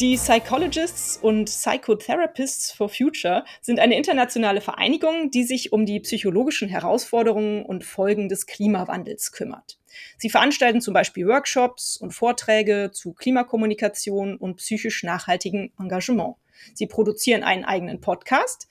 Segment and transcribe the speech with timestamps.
[0.00, 6.68] Die Psychologists und Psychotherapists for Future sind eine internationale Vereinigung, die sich um die psychologischen
[6.68, 9.76] Herausforderungen und Folgen des Klimawandels kümmert.
[10.16, 16.36] Sie veranstalten zum Beispiel Workshops und Vorträge zu Klimakommunikation und psychisch nachhaltigem Engagement.
[16.74, 18.68] Sie produzieren einen eigenen Podcast,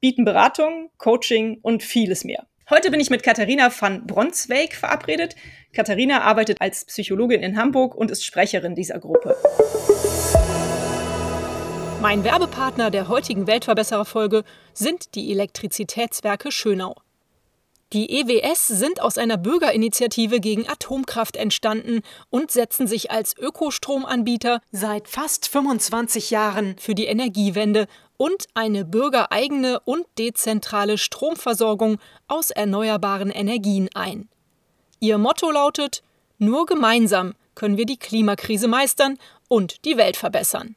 [0.00, 2.46] bieten Beratung, Coaching und vieles mehr.
[2.70, 5.36] Heute bin ich mit Katharina van Bronswijk verabredet.
[5.74, 9.36] Katharina arbeitet als Psychologin in Hamburg und ist Sprecherin dieser Gruppe.
[12.04, 14.44] Mein Werbepartner der heutigen Weltverbesserer-Folge
[14.74, 16.96] sind die Elektrizitätswerke Schönau.
[17.94, 25.08] Die EWS sind aus einer Bürgerinitiative gegen Atomkraft entstanden und setzen sich als Ökostromanbieter seit
[25.08, 27.86] fast 25 Jahren für die Energiewende
[28.18, 31.96] und eine bürgereigene und dezentrale Stromversorgung
[32.28, 34.28] aus erneuerbaren Energien ein.
[35.00, 36.02] Ihr Motto lautet
[36.36, 39.16] Nur gemeinsam können wir die Klimakrise meistern
[39.48, 40.76] und die Welt verbessern.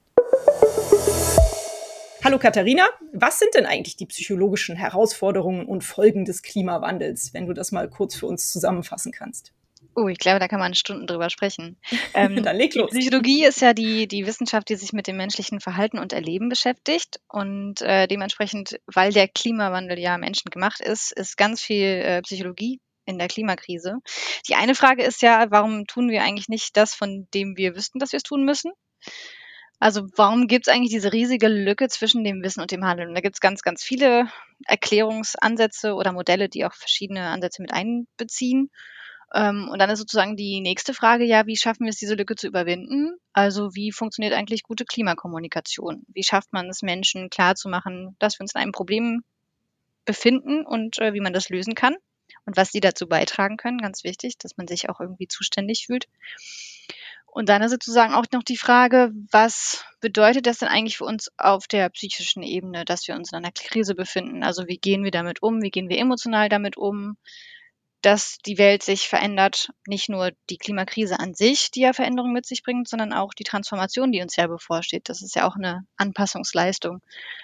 [2.23, 7.53] Hallo Katharina, was sind denn eigentlich die psychologischen Herausforderungen und Folgen des Klimawandels, wenn du
[7.53, 9.53] das mal kurz für uns zusammenfassen kannst?
[9.95, 11.77] Oh, ich glaube, da kann man Stunden drüber sprechen.
[12.13, 12.89] Ähm, Dann leg los.
[12.91, 17.19] Psychologie ist ja die, die Wissenschaft, die sich mit dem menschlichen Verhalten und Erleben beschäftigt.
[17.27, 23.19] Und äh, dementsprechend, weil der Klimawandel ja menschengemacht ist, ist ganz viel äh, Psychologie in
[23.19, 23.97] der Klimakrise.
[24.47, 27.99] Die eine Frage ist ja, warum tun wir eigentlich nicht das, von dem wir wüssten,
[27.99, 28.71] dass wir es tun müssen?
[29.79, 33.13] Also warum gibt es eigentlich diese riesige Lücke zwischen dem Wissen und dem Handeln?
[33.13, 34.27] Da gibt es ganz, ganz viele
[34.65, 38.71] Erklärungsansätze oder Modelle, die auch verschiedene Ansätze mit einbeziehen.
[39.33, 42.35] Ähm, und dann ist sozusagen die nächste Frage, ja, wie schaffen wir es, diese Lücke
[42.35, 43.17] zu überwinden?
[43.33, 46.03] Also wie funktioniert eigentlich gute Klimakommunikation?
[46.07, 49.23] Wie schafft man es, Menschen klarzumachen, dass wir uns in einem Problem
[50.05, 51.95] befinden und äh, wie man das lösen kann
[52.45, 53.79] und was sie dazu beitragen können?
[53.79, 56.07] Ganz wichtig, dass man sich auch irgendwie zuständig fühlt.
[57.27, 61.29] Und dann ist sozusagen auch noch die Frage, was bedeutet das denn eigentlich für uns
[61.37, 64.43] auf der psychischen Ebene, dass wir uns in einer Krise befinden?
[64.43, 65.61] Also wie gehen wir damit um?
[65.61, 67.17] Wie gehen wir emotional damit um?
[68.01, 72.45] Dass die Welt sich verändert, nicht nur die Klimakrise an sich, die ja Veränderungen mit
[72.45, 75.09] sich bringt, sondern auch die Transformation, die uns ja bevorsteht.
[75.09, 77.01] Das ist ja auch eine Anpassungsleistung.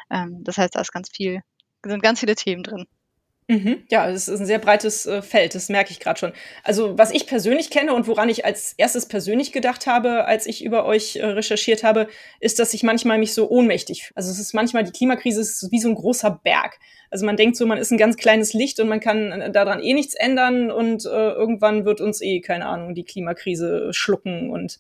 [0.10, 1.42] Ähm, das heißt, da ist ganz viel,
[1.86, 2.88] sind ganz viele Themen drin.
[3.48, 3.84] Mhm.
[3.90, 6.34] Ja, es ist ein sehr breites äh, Feld, das merke ich gerade schon.
[6.64, 10.64] Also, was ich persönlich kenne und woran ich als erstes persönlich gedacht habe, als ich
[10.64, 12.08] über euch äh, recherchiert habe,
[12.40, 14.16] ist, dass ich manchmal mich so ohnmächtig fühle.
[14.16, 16.80] Also, es ist manchmal, die Klimakrise ist wie so ein großer Berg.
[17.10, 19.82] Also, man denkt so, man ist ein ganz kleines Licht und man kann äh, daran
[19.82, 24.80] eh nichts ändern und äh, irgendwann wird uns eh, keine Ahnung, die Klimakrise schlucken und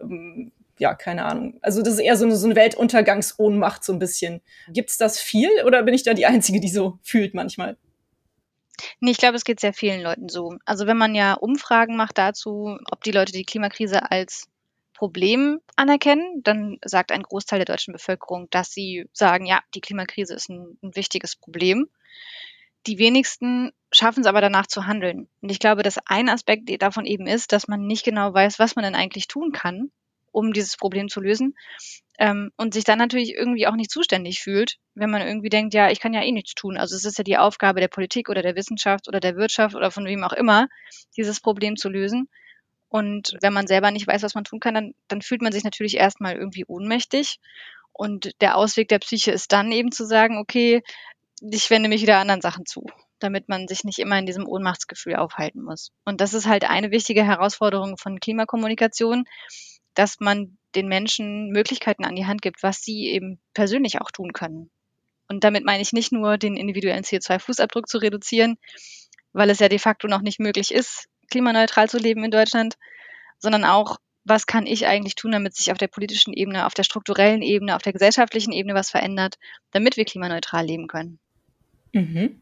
[0.00, 1.58] ähm, ja, keine Ahnung.
[1.60, 4.40] Also das ist eher so eine, so eine Weltuntergangsohnmacht so ein bisschen.
[4.72, 7.76] Gibt's das viel oder bin ich da die Einzige, die so fühlt manchmal?
[9.00, 10.56] Nee, ich glaube, es geht sehr vielen Leuten so.
[10.64, 14.48] Also wenn man ja Umfragen macht dazu, ob die Leute die Klimakrise als
[14.94, 20.34] Problem anerkennen, dann sagt ein Großteil der deutschen Bevölkerung, dass sie sagen, ja, die Klimakrise
[20.34, 21.88] ist ein, ein wichtiges Problem.
[22.86, 25.28] Die wenigsten schaffen es aber danach zu handeln.
[25.40, 28.76] Und ich glaube, dass ein Aspekt davon eben ist, dass man nicht genau weiß, was
[28.76, 29.90] man denn eigentlich tun kann,
[30.32, 31.54] um dieses Problem zu lösen.
[32.18, 35.90] Ähm, und sich dann natürlich irgendwie auch nicht zuständig fühlt, wenn man irgendwie denkt, ja,
[35.90, 36.76] ich kann ja eh nichts tun.
[36.76, 39.90] Also es ist ja die Aufgabe der Politik oder der Wissenschaft oder der Wirtschaft oder
[39.90, 40.68] von wem auch immer,
[41.16, 42.28] dieses Problem zu lösen.
[42.90, 45.64] Und wenn man selber nicht weiß, was man tun kann, dann, dann fühlt man sich
[45.64, 47.38] natürlich erstmal irgendwie ohnmächtig.
[47.92, 50.82] Und der Ausweg der Psyche ist dann eben zu sagen, okay,
[51.40, 52.84] ich wende mich wieder anderen Sachen zu,
[53.18, 55.90] damit man sich nicht immer in diesem Ohnmachtsgefühl aufhalten muss.
[56.04, 59.24] Und das ist halt eine wichtige Herausforderung von Klimakommunikation,
[60.00, 64.32] dass man den Menschen Möglichkeiten an die Hand gibt, was sie eben persönlich auch tun
[64.32, 64.70] können.
[65.28, 68.56] Und damit meine ich nicht nur den individuellen CO2-Fußabdruck zu reduzieren,
[69.34, 72.76] weil es ja de facto noch nicht möglich ist, klimaneutral zu leben in Deutschland,
[73.38, 76.84] sondern auch, was kann ich eigentlich tun, damit sich auf der politischen Ebene, auf der
[76.84, 79.36] strukturellen Ebene, auf der gesellschaftlichen Ebene was verändert,
[79.70, 81.18] damit wir klimaneutral leben können.
[81.92, 82.40] Mhm.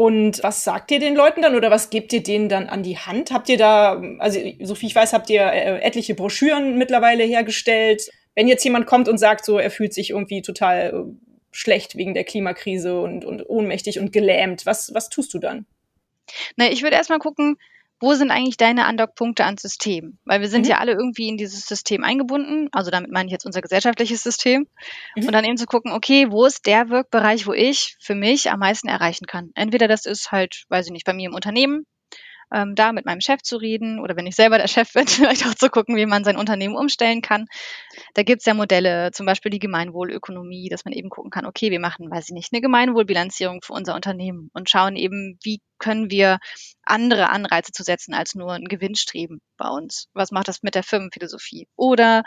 [0.00, 2.98] Und was sagt ihr den Leuten dann oder was gebt ihr denen dann an die
[2.98, 3.32] Hand?
[3.32, 8.08] Habt ihr da, also so viel ich weiß, habt ihr äh, etliche Broschüren mittlerweile hergestellt.
[8.36, 12.14] Wenn jetzt jemand kommt und sagt, so er fühlt sich irgendwie total äh, schlecht wegen
[12.14, 15.66] der Klimakrise und, und ohnmächtig und gelähmt, was, was tust du dann?
[16.56, 17.56] Na, ich würde erstmal gucken,
[18.00, 20.18] wo sind eigentlich deine Andockpunkte ans System?
[20.24, 20.70] Weil wir sind mhm.
[20.70, 22.68] ja alle irgendwie in dieses System eingebunden.
[22.72, 24.66] Also damit meine ich jetzt unser gesellschaftliches System.
[25.16, 25.26] Mhm.
[25.26, 28.60] Und dann eben zu gucken, okay, wo ist der Wirkbereich, wo ich für mich am
[28.60, 29.50] meisten erreichen kann?
[29.54, 31.86] Entweder das ist halt, weiß ich nicht, bei mir im Unternehmen,
[32.52, 35.46] ähm, da mit meinem Chef zu reden oder wenn ich selber der Chef bin, vielleicht
[35.46, 37.46] auch zu gucken, wie man sein Unternehmen umstellen kann.
[38.14, 41.70] Da gibt es ja Modelle, zum Beispiel die Gemeinwohlökonomie, dass man eben gucken kann, okay,
[41.70, 46.10] wir machen, weiß ich nicht, eine Gemeinwohlbilanzierung für unser Unternehmen und schauen eben, wie können
[46.10, 46.38] wir
[46.82, 50.08] andere Anreize zu setzen als nur ein Gewinnstreben bei uns?
[50.14, 51.68] Was macht das mit der Firmenphilosophie?
[51.76, 52.22] Oder,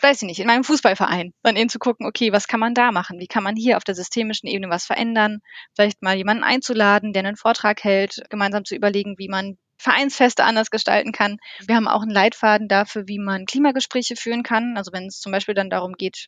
[0.00, 2.92] weiß ich nicht, in meinem Fußballverein, dann eben zu gucken, okay, was kann man da
[2.92, 3.20] machen?
[3.20, 5.40] Wie kann man hier auf der systemischen Ebene was verändern?
[5.74, 10.70] Vielleicht mal jemanden einzuladen, der einen Vortrag hält, gemeinsam zu überlegen, wie man Vereinsfeste anders
[10.70, 11.38] gestalten kann.
[11.66, 14.76] Wir haben auch einen Leitfaden dafür, wie man Klimagespräche führen kann.
[14.76, 16.26] Also wenn es zum Beispiel dann darum geht,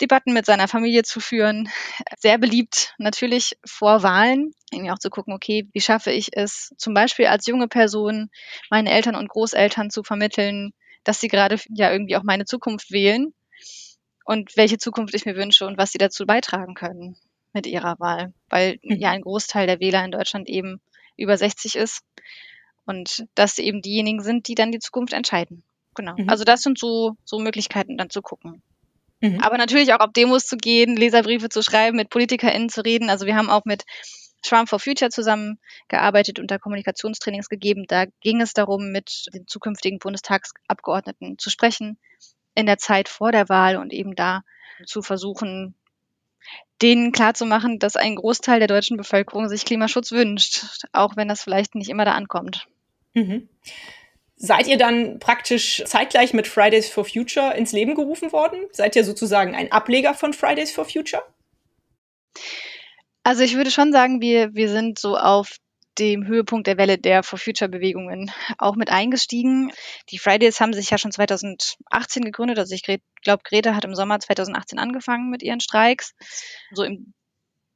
[0.00, 1.68] Debatten mit seiner Familie zu führen.
[2.18, 4.52] Sehr beliebt natürlich vor Wahlen.
[4.72, 8.30] Irgendwie auch zu gucken, okay, wie schaffe ich es, zum Beispiel als junge Person
[8.68, 10.72] meine Eltern und Großeltern zu vermitteln,
[11.04, 13.32] dass sie gerade ja irgendwie auch meine Zukunft wählen
[14.24, 17.16] und welche Zukunft ich mir wünsche und was sie dazu beitragen können
[17.54, 18.34] mit ihrer Wahl.
[18.50, 18.96] Weil mhm.
[18.96, 20.82] ja ein Großteil der Wähler in Deutschland eben
[21.16, 22.02] über 60 ist
[22.88, 25.62] und dass eben diejenigen sind, die dann die Zukunft entscheiden.
[25.94, 26.14] Genau.
[26.16, 26.28] Mhm.
[26.28, 28.62] Also das sind so, so Möglichkeiten dann zu gucken.
[29.20, 29.40] Mhm.
[29.40, 33.10] Aber natürlich auch auf Demos zu gehen, Leserbriefe zu schreiben, mit PolitikerInnen zu reden.
[33.10, 33.84] Also wir haben auch mit
[34.44, 37.84] Schwarm for Future zusammengearbeitet und da Kommunikationstrainings gegeben.
[37.88, 41.98] Da ging es darum, mit den zukünftigen Bundestagsabgeordneten zu sprechen
[42.54, 44.42] in der Zeit vor der Wahl und eben da
[44.86, 45.74] zu versuchen,
[46.80, 51.74] denen klarzumachen, dass ein Großteil der deutschen Bevölkerung sich Klimaschutz wünscht, auch wenn das vielleicht
[51.74, 52.68] nicht immer da ankommt.
[53.18, 53.48] Mhm.
[54.36, 58.60] Seid ihr dann praktisch zeitgleich mit Fridays for Future ins Leben gerufen worden?
[58.70, 61.22] Seid ihr sozusagen ein Ableger von Fridays for Future?
[63.24, 65.56] Also ich würde schon sagen, wir, wir sind so auf
[65.98, 69.72] dem Höhepunkt der Welle der For Future Bewegungen auch mit eingestiegen.
[70.10, 72.58] Die Fridays haben sich ja schon 2018 gegründet.
[72.58, 76.14] Also ich glaube, Greta hat im Sommer 2018 angefangen mit ihren Streiks.
[76.72, 77.12] So im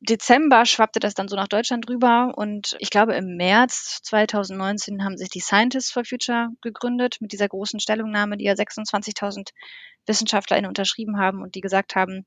[0.05, 5.17] Dezember schwappte das dann so nach Deutschland rüber und ich glaube im März 2019 haben
[5.17, 9.51] sich die Scientists for Future gegründet mit dieser großen Stellungnahme, die ja 26.000
[10.07, 12.27] WissenschaftlerInnen unterschrieben haben und die gesagt haben,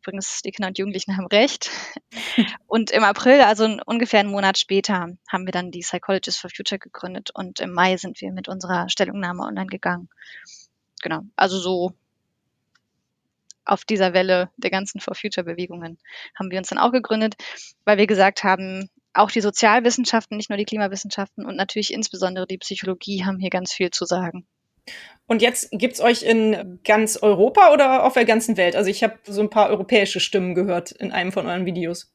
[0.00, 1.70] übrigens die Kinder und Jugendlichen haben recht.
[2.66, 6.80] Und im April, also ungefähr einen Monat später, haben wir dann die Psychologists for Future
[6.80, 10.08] gegründet und im Mai sind wir mit unserer Stellungnahme online gegangen.
[11.02, 11.92] Genau, also so
[13.64, 15.98] auf dieser Welle der ganzen For Future Bewegungen
[16.38, 17.34] haben wir uns dann auch gegründet,
[17.84, 22.58] weil wir gesagt haben, auch die Sozialwissenschaften, nicht nur die Klimawissenschaften und natürlich insbesondere die
[22.58, 24.46] Psychologie haben hier ganz viel zu sagen.
[25.26, 28.74] Und jetzt gibt es euch in ganz Europa oder auf der ganzen Welt?
[28.74, 32.12] Also ich habe so ein paar europäische Stimmen gehört in einem von euren Videos.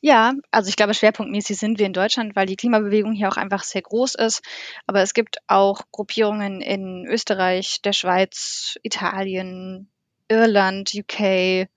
[0.00, 3.64] Ja, also ich glaube, schwerpunktmäßig sind wir in Deutschland, weil die Klimabewegung hier auch einfach
[3.64, 4.42] sehr groß ist.
[4.86, 9.90] Aber es gibt auch Gruppierungen in Österreich, der Schweiz, Italien,
[10.28, 11.68] Irland, UK,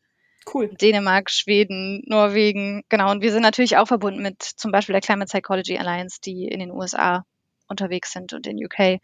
[0.53, 0.69] cool.
[0.80, 2.83] Dänemark, Schweden, Norwegen.
[2.89, 3.12] Genau.
[3.12, 6.59] Und wir sind natürlich auch verbunden mit zum Beispiel der Climate Psychology Alliance, die in
[6.59, 7.25] den USA
[7.68, 9.00] unterwegs sind und in UK.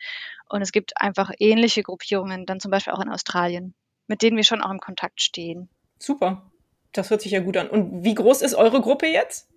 [0.50, 3.74] Und es gibt einfach ähnliche Gruppierungen, dann zum Beispiel auch in Australien,
[4.08, 5.70] mit denen wir schon auch im Kontakt stehen.
[6.00, 6.52] Super.
[6.92, 7.70] Das hört sich ja gut an.
[7.70, 9.50] Und wie groß ist eure Gruppe jetzt?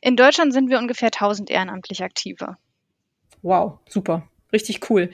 [0.00, 2.56] In Deutschland sind wir ungefähr 1000 ehrenamtlich Aktive.
[3.42, 4.28] Wow, super.
[4.52, 5.10] Richtig cool.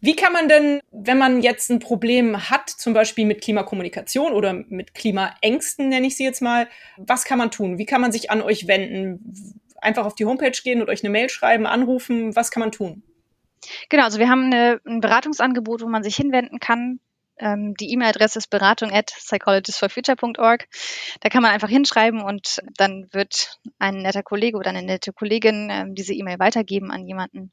[0.00, 4.52] Wie kann man denn, wenn man jetzt ein Problem hat, zum Beispiel mit Klimakommunikation oder
[4.52, 7.78] mit Klimaängsten, nenne ich sie jetzt mal, was kann man tun?
[7.78, 9.60] Wie kann man sich an euch wenden?
[9.80, 12.36] Einfach auf die Homepage gehen und euch eine Mail schreiben, anrufen?
[12.36, 13.02] Was kann man tun?
[13.88, 17.00] Genau, also wir haben eine, ein Beratungsangebot, wo man sich hinwenden kann.
[17.38, 20.66] Ähm, die E-Mail-Adresse ist beratung at psychologistforfuture.org.
[21.20, 25.68] Da kann man einfach hinschreiben und dann wird ein netter Kollege oder eine nette Kollegin
[25.70, 27.52] ähm, diese E-Mail weitergeben an jemanden,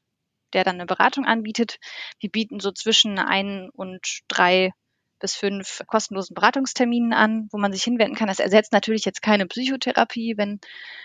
[0.54, 1.78] der dann eine Beratung anbietet.
[2.20, 4.72] Wir bieten so zwischen ein und drei
[5.20, 8.28] bis fünf kostenlosen Beratungsterminen an, wo man sich hinwenden kann.
[8.28, 10.34] Das ersetzt natürlich jetzt keine Psychotherapie.
[10.36, 10.60] Wenn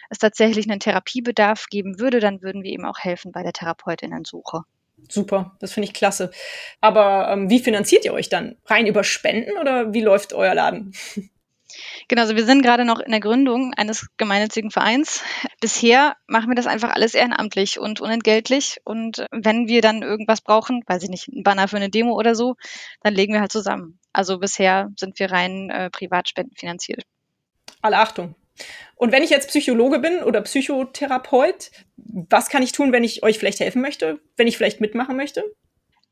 [0.10, 4.64] es tatsächlich einen Therapiebedarf geben würde, dann würden wir eben auch helfen bei der Therapeutinnensuche.
[5.08, 6.32] Super, das finde ich klasse.
[6.82, 8.58] Aber ähm, wie finanziert ihr euch dann?
[8.66, 10.94] Rein über Spenden oder wie läuft euer Laden?
[12.08, 15.24] Genau, also wir sind gerade noch in der Gründung eines gemeinnützigen Vereins.
[15.62, 18.78] Bisher machen wir das einfach alles ehrenamtlich und unentgeltlich.
[18.84, 22.36] Und wenn wir dann irgendwas brauchen, weiß ich nicht, ein Banner für eine Demo oder
[22.36, 22.56] so,
[23.02, 24.00] dann legen wir halt zusammen.
[24.14, 27.04] Also bisher sind wir rein äh, Privatspenden finanziert.
[27.82, 28.36] Alle Achtung.
[28.96, 33.40] Und wenn ich jetzt Psychologe bin oder Psychotherapeut, was kann ich tun, wenn ich euch
[33.40, 35.44] vielleicht helfen möchte, wenn ich vielleicht mitmachen möchte?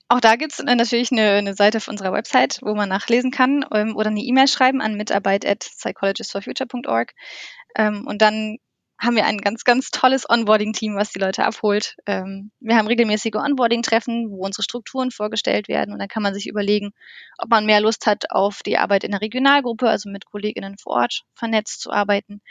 [0.10, 3.66] Auch da gibt es natürlich eine, eine, Seite auf unserer Website, wo man nachlesen kann
[3.74, 7.14] ähm, oder eine E-Mail schreiben an mitarbeit at psychologistforfuture.org
[7.76, 8.58] ähm, und dann
[9.00, 11.98] haben wir ein ganz, ganz tolles Onboarding-Team, was die Leute abholt.
[12.08, 16.48] Ähm, wir haben regelmäßige Onboarding-Treffen, wo unsere Strukturen vorgestellt werden und dann kann man sich
[16.48, 16.94] überlegen,
[17.38, 20.94] ob man mehr Lust hat auf die Arbeit in der Regionalgruppe, also mit KollegInnen vor
[20.94, 22.42] Ort vernetzt zu arbeiten.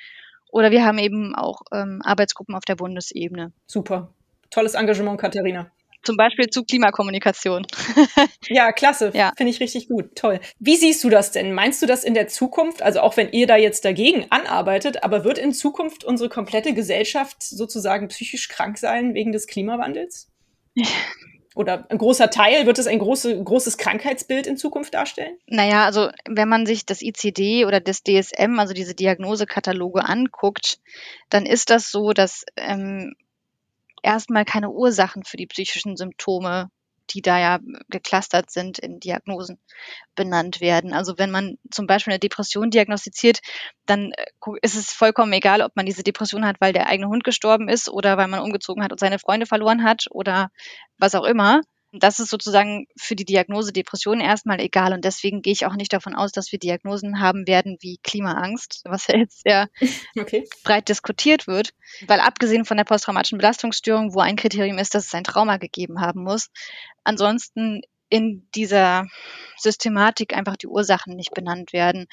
[0.50, 3.52] Oder wir haben eben auch ähm, Arbeitsgruppen auf der Bundesebene.
[3.66, 4.12] Super.
[4.50, 5.72] Tolles Engagement, Katharina.
[6.06, 7.66] Zum Beispiel zu Klimakommunikation.
[8.48, 9.10] ja, klasse.
[9.12, 9.32] Ja.
[9.36, 10.14] Finde ich richtig gut.
[10.14, 10.38] Toll.
[10.60, 11.52] Wie siehst du das denn?
[11.52, 15.24] Meinst du das in der Zukunft, also auch wenn ihr da jetzt dagegen anarbeitet, aber
[15.24, 20.30] wird in Zukunft unsere komplette Gesellschaft sozusagen psychisch krank sein wegen des Klimawandels?
[21.56, 25.38] Oder ein großer Teil, wird es ein große, großes Krankheitsbild in Zukunft darstellen?
[25.46, 30.78] Naja, also wenn man sich das ICD oder das DSM, also diese Diagnosekataloge anguckt,
[31.30, 33.14] dann ist das so, dass ähm,
[34.06, 36.70] erstmal keine Ursachen für die psychischen Symptome,
[37.10, 37.58] die da ja
[37.88, 39.58] geclustert sind in Diagnosen,
[40.14, 40.92] benannt werden.
[40.92, 43.40] Also wenn man zum Beispiel eine Depression diagnostiziert,
[43.84, 44.26] dann äh,
[44.62, 47.88] ist es vollkommen egal, ob man diese Depression hat, weil der eigene Hund gestorben ist
[47.88, 50.50] oder weil man umgezogen hat und seine Freunde verloren hat oder
[50.98, 51.60] was auch immer
[51.92, 54.92] das ist sozusagen für die Diagnose Depression erstmal egal.
[54.92, 58.82] Und deswegen gehe ich auch nicht davon aus, dass wir Diagnosen haben werden wie Klimaangst,
[58.84, 59.68] was ja jetzt sehr
[60.18, 60.44] okay.
[60.64, 61.70] breit diskutiert wird.
[62.06, 66.00] Weil abgesehen von der posttraumatischen Belastungsstörung, wo ein Kriterium ist, dass es ein Trauma gegeben
[66.00, 66.50] haben muss,
[67.04, 69.06] ansonsten in dieser
[69.56, 72.06] Systematik einfach die Ursachen nicht benannt werden.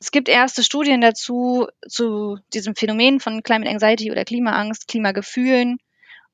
[0.00, 5.78] Es gibt erste Studien dazu, zu diesem Phänomen von Climate Anxiety oder Klimaangst, Klimagefühlen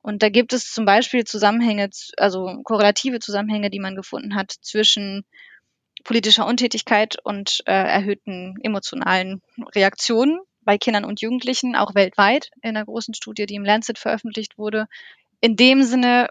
[0.01, 5.25] und da gibt es zum Beispiel Zusammenhänge, also korrelative Zusammenhänge, die man gefunden hat zwischen
[6.03, 9.41] politischer Untätigkeit und äh, erhöhten emotionalen
[9.75, 14.57] Reaktionen bei Kindern und Jugendlichen, auch weltweit, in einer großen Studie, die im Lancet veröffentlicht
[14.57, 14.87] wurde.
[15.41, 16.29] In dem Sinne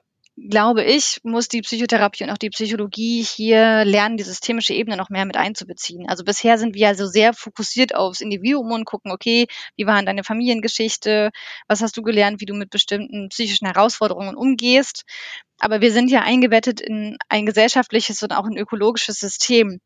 [0.50, 5.10] glaube ich, muss die Psychotherapie und auch die Psychologie hier lernen, die systemische Ebene noch
[5.10, 6.08] mehr mit einzubeziehen.
[6.08, 10.02] Also bisher sind wir ja so sehr fokussiert aufs Individuum und gucken, okay, wie war
[10.02, 11.30] deine Familiengeschichte?
[11.66, 15.04] Was hast du gelernt, wie du mit bestimmten psychischen Herausforderungen umgehst?
[15.60, 19.80] Aber wir sind ja eingebettet in ein gesellschaftliches und auch ein ökologisches System.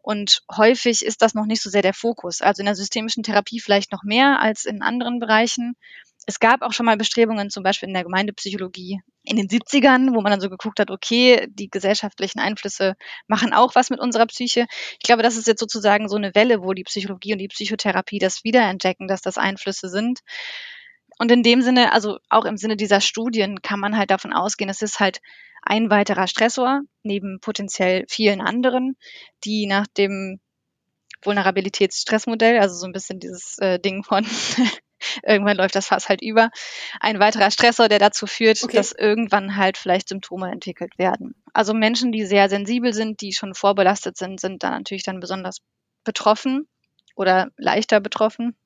[0.00, 2.40] Und häufig ist das noch nicht so sehr der Fokus.
[2.40, 5.74] Also in der systemischen Therapie vielleicht noch mehr als in anderen Bereichen.
[6.28, 10.20] Es gab auch schon mal Bestrebungen, zum Beispiel in der Gemeindepsychologie in den 70ern, wo
[10.20, 12.96] man dann so geguckt hat, okay, die gesellschaftlichen Einflüsse
[13.28, 14.66] machen auch was mit unserer Psyche.
[15.00, 18.18] Ich glaube, das ist jetzt sozusagen so eine Welle, wo die Psychologie und die Psychotherapie
[18.18, 20.20] das wiederentdecken, dass das Einflüsse sind.
[21.18, 24.68] Und in dem Sinne, also auch im Sinne dieser Studien, kann man halt davon ausgehen,
[24.68, 25.22] es ist halt
[25.62, 28.98] ein weiterer Stressor neben potenziell vielen anderen,
[29.44, 30.40] die nach dem
[31.22, 34.26] Vulnerabilitätsstressmodell, also so ein bisschen dieses äh, Ding von
[35.22, 36.50] irgendwann läuft das Fass halt über.
[37.00, 38.76] Ein weiterer Stressor, der dazu führt, okay.
[38.76, 41.34] dass irgendwann halt vielleicht Symptome entwickelt werden.
[41.52, 45.58] Also Menschen, die sehr sensibel sind, die schon vorbelastet sind, sind dann natürlich dann besonders
[46.04, 46.68] betroffen
[47.16, 48.56] oder leichter betroffen.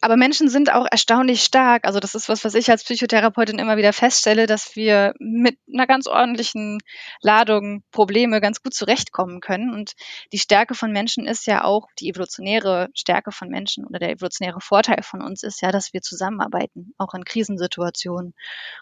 [0.00, 1.84] Aber Menschen sind auch erstaunlich stark.
[1.84, 5.86] Also das ist was, was ich als Psychotherapeutin immer wieder feststelle, dass wir mit einer
[5.86, 6.78] ganz ordentlichen
[7.22, 9.74] Ladung Probleme ganz gut zurechtkommen können.
[9.74, 9.92] Und
[10.32, 14.60] die Stärke von Menschen ist ja auch, die evolutionäre Stärke von Menschen oder der evolutionäre
[14.60, 18.34] Vorteil von uns ist ja, dass wir zusammenarbeiten, auch in Krisensituationen.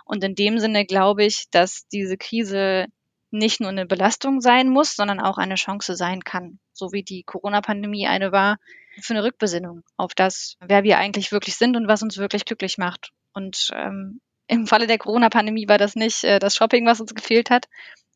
[0.05, 2.87] Und in dem Sinne glaube ich, dass diese Krise
[3.31, 6.59] nicht nur eine Belastung sein muss, sondern auch eine Chance sein kann.
[6.73, 8.59] So wie die Corona-Pandemie eine war,
[9.01, 12.79] für eine Rückbesinnung auf das, wer wir eigentlich wirklich sind und was uns wirklich glücklich
[12.79, 13.13] macht.
[13.33, 17.51] Und ähm, im Falle der Corona-Pandemie war das nicht äh, das Shopping, was uns gefehlt
[17.51, 17.69] hat,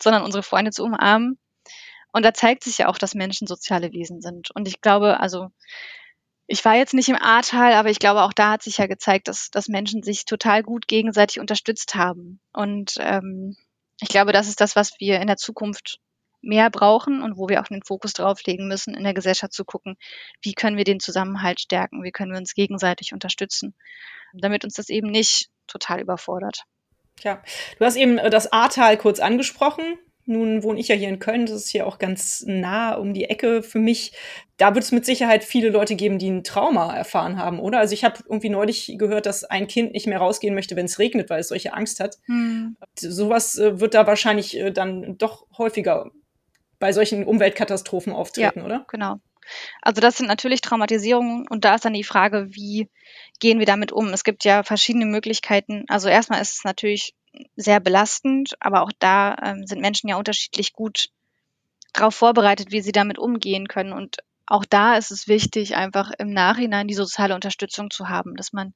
[0.02, 1.38] sondern unsere Freunde zu umarmen.
[2.12, 4.50] Und da zeigt sich ja auch, dass Menschen soziale Wesen sind.
[4.50, 5.50] Und ich glaube, also
[6.46, 9.28] ich war jetzt nicht im Ahrtal, aber ich glaube, auch da hat sich ja gezeigt,
[9.28, 12.40] dass, dass Menschen sich total gut gegenseitig unterstützt haben.
[12.52, 13.56] Und ähm,
[14.02, 15.98] ich glaube, das ist das, was wir in der Zukunft
[16.42, 19.64] mehr brauchen und wo wir auch den Fokus drauf legen müssen, in der Gesellschaft zu
[19.64, 19.96] gucken,
[20.42, 23.74] wie können wir den Zusammenhalt stärken, wie können wir uns gegenseitig unterstützen,
[24.34, 26.64] damit uns das eben nicht total überfordert.
[27.20, 27.42] Ja,
[27.78, 29.98] du hast eben das Ahrtal kurz angesprochen.
[30.24, 33.24] Nun wohne ich ja hier in Köln, das ist hier auch ganz nah um die
[33.24, 34.12] Ecke für mich.
[34.56, 37.80] Da wird es mit Sicherheit viele Leute geben, die ein Trauma erfahren haben, oder?
[37.80, 41.00] Also ich habe irgendwie neulich gehört, dass ein Kind nicht mehr rausgehen möchte, wenn es
[41.00, 42.18] regnet, weil es solche Angst hat.
[42.26, 42.76] Hm.
[42.96, 46.10] Sowas äh, wird da wahrscheinlich äh, dann doch häufiger
[46.78, 48.86] bei solchen Umweltkatastrophen auftreten, ja, oder?
[48.88, 49.16] Genau.
[49.80, 52.88] Also das sind natürlich Traumatisierungen und da ist dann die Frage, wie
[53.40, 54.08] gehen wir damit um?
[54.08, 55.84] Es gibt ja verschiedene Möglichkeiten.
[55.88, 57.14] Also erstmal ist es natürlich
[57.56, 61.08] sehr belastend, aber auch da ähm, sind Menschen ja unterschiedlich gut
[61.92, 63.92] darauf vorbereitet, wie sie damit umgehen können.
[63.92, 68.52] Und auch da ist es wichtig, einfach im Nachhinein die soziale Unterstützung zu haben, dass
[68.52, 68.74] man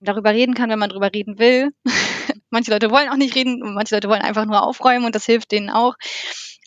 [0.00, 1.72] darüber reden kann, wenn man darüber reden will
[2.50, 5.26] Manche Leute wollen auch nicht reden und manche Leute wollen einfach nur aufräumen und das
[5.26, 5.94] hilft denen auch.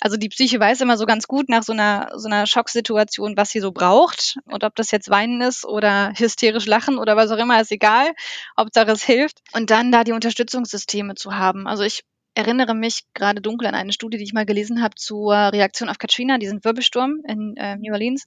[0.03, 3.51] Also die Psyche weiß immer so ganz gut nach so einer, so einer Schocksituation, was
[3.51, 4.37] sie so braucht.
[4.45, 8.09] Und ob das jetzt Weinen ist oder hysterisch lachen oder was auch immer, ist egal.
[8.57, 9.41] Hauptsache es hilft.
[9.53, 11.67] Und dann da die Unterstützungssysteme zu haben.
[11.67, 15.35] Also ich erinnere mich gerade dunkel an eine Studie, die ich mal gelesen habe zur
[15.35, 18.25] Reaktion auf Katrina, diesen Wirbelsturm in äh, New Orleans.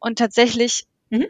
[0.00, 1.26] Und tatsächlich mhm.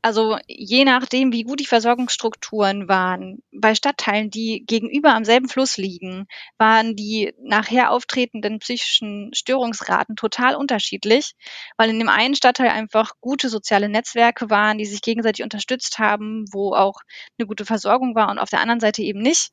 [0.00, 5.76] Also je nachdem, wie gut die Versorgungsstrukturen waren, bei Stadtteilen, die gegenüber am selben Fluss
[5.76, 6.26] liegen,
[6.56, 11.32] waren die nachher auftretenden psychischen Störungsraten total unterschiedlich,
[11.76, 16.44] weil in dem einen Stadtteil einfach gute soziale Netzwerke waren, die sich gegenseitig unterstützt haben,
[16.52, 17.00] wo auch
[17.38, 19.50] eine gute Versorgung war und auf der anderen Seite eben nicht.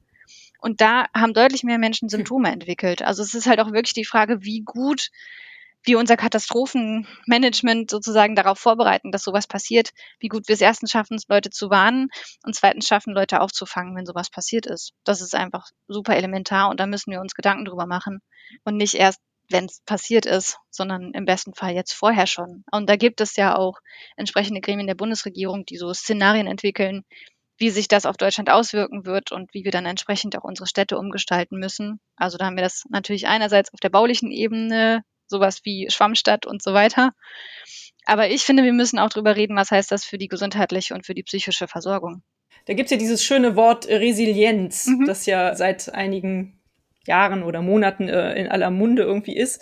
[0.59, 2.09] Und da haben deutlich mehr Menschen hm.
[2.09, 3.01] Symptome entwickelt.
[3.01, 5.09] Also es ist halt auch wirklich die Frage, wie gut
[5.85, 11.17] wir unser Katastrophenmanagement sozusagen darauf vorbereiten, dass sowas passiert, wie gut wir es erstens schaffen,
[11.27, 12.09] Leute zu warnen
[12.43, 14.93] und zweitens schaffen, Leute aufzufangen, wenn sowas passiert ist.
[15.03, 18.19] Das ist einfach super elementar und da müssen wir uns Gedanken drüber machen
[18.63, 22.63] und nicht erst wenn es passiert ist, sondern im besten Fall jetzt vorher schon.
[22.71, 23.79] Und da gibt es ja auch
[24.17, 27.03] entsprechende Gremien der Bundesregierung, die so Szenarien entwickeln,
[27.57, 30.97] wie sich das auf Deutschland auswirken wird und wie wir dann entsprechend auch unsere Städte
[30.97, 31.99] umgestalten müssen.
[32.15, 36.61] Also da haben wir das natürlich einerseits auf der baulichen Ebene sowas wie Schwammstadt und
[36.61, 37.11] so weiter.
[38.05, 41.05] Aber ich finde, wir müssen auch drüber reden, was heißt das für die gesundheitliche und
[41.05, 42.21] für die psychische Versorgung.
[42.65, 45.05] Da gibt es ja dieses schöne Wort Resilienz, mhm.
[45.05, 46.59] das ja seit einigen
[47.05, 49.61] Jahren oder Monaten äh, in aller Munde irgendwie ist.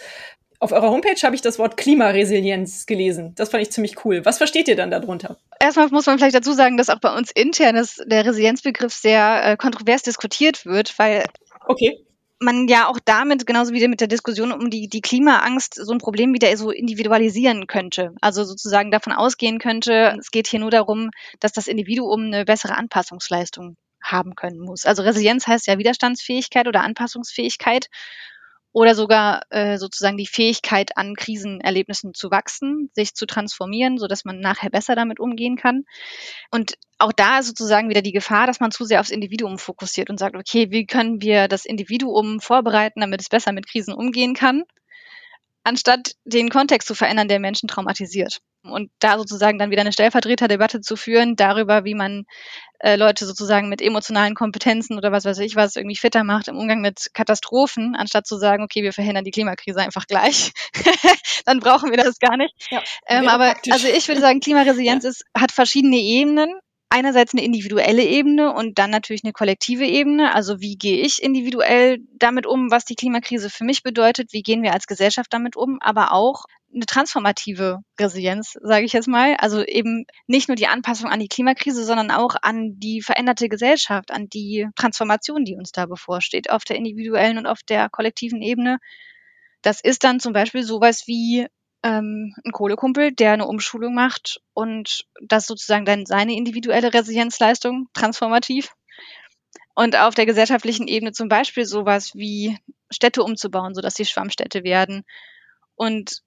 [0.60, 3.34] Auf eurer Homepage habe ich das Wort Klimaresilienz gelesen.
[3.36, 4.24] Das fand ich ziemlich cool.
[4.24, 5.38] Was versteht ihr dann darunter?
[5.60, 9.41] Erstmal muss man vielleicht dazu sagen, dass auch bei uns intern ist der Resilienzbegriff sehr
[9.43, 11.25] äh, kontrovers diskutiert wird, weil
[11.67, 12.05] okay
[12.43, 15.97] man ja auch damit, genauso wie mit der Diskussion um die, die Klimaangst, so ein
[15.97, 18.13] Problem wieder so individualisieren könnte.
[18.21, 21.09] Also sozusagen davon ausgehen könnte, es geht hier nur darum,
[21.39, 24.85] dass das Individuum eine bessere Anpassungsleistung haben können muss.
[24.85, 27.88] Also Resilienz heißt ja Widerstandsfähigkeit oder Anpassungsfähigkeit
[28.74, 34.25] oder sogar äh, sozusagen die Fähigkeit an Krisenerlebnissen zu wachsen, sich zu transformieren, so dass
[34.25, 35.84] man nachher besser damit umgehen kann.
[36.51, 40.10] Und auch da ist sozusagen wieder die Gefahr, dass man zu sehr aufs Individuum fokussiert
[40.10, 44.34] und sagt, okay, wie können wir das Individuum vorbereiten, damit es besser mit Krisen umgehen
[44.34, 44.63] kann,
[45.63, 50.82] anstatt den Kontext zu verändern, der Menschen traumatisiert und da sozusagen dann wieder eine Stellvertreterdebatte
[50.82, 52.25] zu führen darüber, wie man
[52.79, 56.57] äh, Leute sozusagen mit emotionalen Kompetenzen oder was weiß ich was irgendwie fitter macht im
[56.57, 60.51] Umgang mit Katastrophen, anstatt zu sagen, okay, wir verhindern die Klimakrise einfach gleich.
[61.46, 62.53] dann brauchen wir das gar nicht.
[62.70, 63.74] Ja, ähm, aber praktisch.
[63.74, 65.09] also ich würde sagen, Klimaresilienz ja.
[65.09, 66.53] ist, hat verschiedene Ebenen
[66.94, 70.36] einerseits eine individuelle Ebene und dann natürlich eine kollektive Ebene.
[70.36, 74.32] Also wie gehe ich individuell damit um, was die Klimakrise für mich bedeutet?
[74.32, 75.79] Wie gehen wir als Gesellschaft damit um?
[75.82, 79.36] Aber auch eine transformative Resilienz, sage ich jetzt mal.
[79.40, 84.12] Also eben nicht nur die Anpassung an die Klimakrise, sondern auch an die veränderte Gesellschaft,
[84.12, 88.77] an die Transformation, die uns da bevorsteht, auf der individuellen und auf der kollektiven Ebene.
[89.64, 91.48] Das ist dann zum Beispiel sowas wie
[91.83, 98.74] ähm, ein Kohlekumpel, der eine Umschulung macht und das sozusagen dann seine individuelle Resilienzleistung transformativ.
[99.75, 102.57] Und auf der gesellschaftlichen Ebene zum Beispiel sowas wie
[102.91, 105.03] Städte umzubauen, sodass sie Schwammstädte werden.
[105.75, 106.22] Und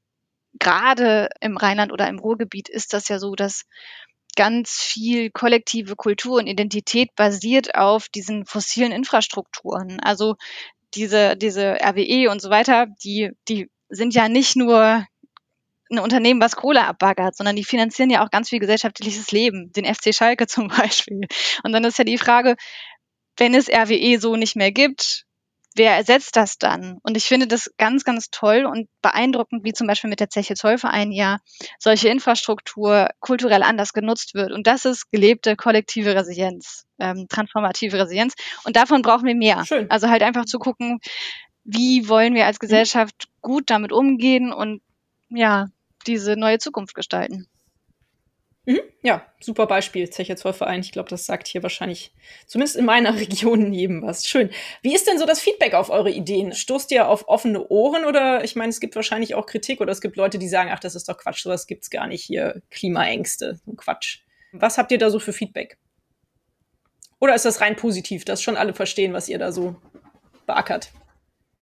[0.59, 3.65] gerade im Rheinland oder im Ruhrgebiet ist das ja so, dass
[4.37, 10.01] ganz viel kollektive Kultur und Identität basiert auf diesen fossilen Infrastrukturen.
[10.01, 10.37] Also
[10.95, 15.07] diese, diese RWE und so weiter, die, die sind ja nicht nur
[15.91, 19.85] ein Unternehmen, was Kohle abbaggert, sondern die finanzieren ja auch ganz viel gesellschaftliches Leben, den
[19.85, 21.21] FC Schalke zum Beispiel.
[21.63, 22.57] Und dann ist ja die Frage,
[23.37, 25.27] wenn es RWE so nicht mehr gibt,
[25.77, 26.99] wer ersetzt das dann?
[27.03, 30.55] Und ich finde das ganz, ganz toll und beeindruckend, wie zum Beispiel mit der Zeche
[30.55, 31.39] Zollverein ja
[31.79, 34.53] solche Infrastruktur kulturell anders genutzt wird.
[34.53, 38.35] Und das ist gelebte kollektive Resilienz, ähm, transformative Resilienz.
[38.65, 39.65] Und davon brauchen wir mehr.
[39.67, 39.91] Schön.
[39.91, 40.99] Also halt einfach zu gucken,
[41.65, 44.81] wie wollen wir als Gesellschaft gut damit umgehen und
[45.29, 45.67] ja,
[46.07, 47.47] diese neue Zukunft gestalten.
[48.67, 48.81] Mhm.
[49.01, 50.81] Ja, super Beispiel, Zeche Zollverein.
[50.81, 52.13] Ich glaube, das sagt hier wahrscheinlich,
[52.47, 54.27] zumindest in meiner Region, jedem was.
[54.27, 54.51] Schön.
[54.83, 56.53] Wie ist denn so das Feedback auf eure Ideen?
[56.53, 60.01] Stoßt ihr auf offene Ohren oder ich meine, es gibt wahrscheinlich auch Kritik oder es
[60.01, 62.61] gibt Leute, die sagen, ach, das ist doch Quatsch, sowas gibt's gar nicht hier.
[62.71, 64.19] Klimaängste, Quatsch.
[64.53, 65.79] Was habt ihr da so für Feedback?
[67.21, 69.77] Oder ist das rein positiv, dass schon alle verstehen, was ihr da so
[70.47, 70.91] beackert?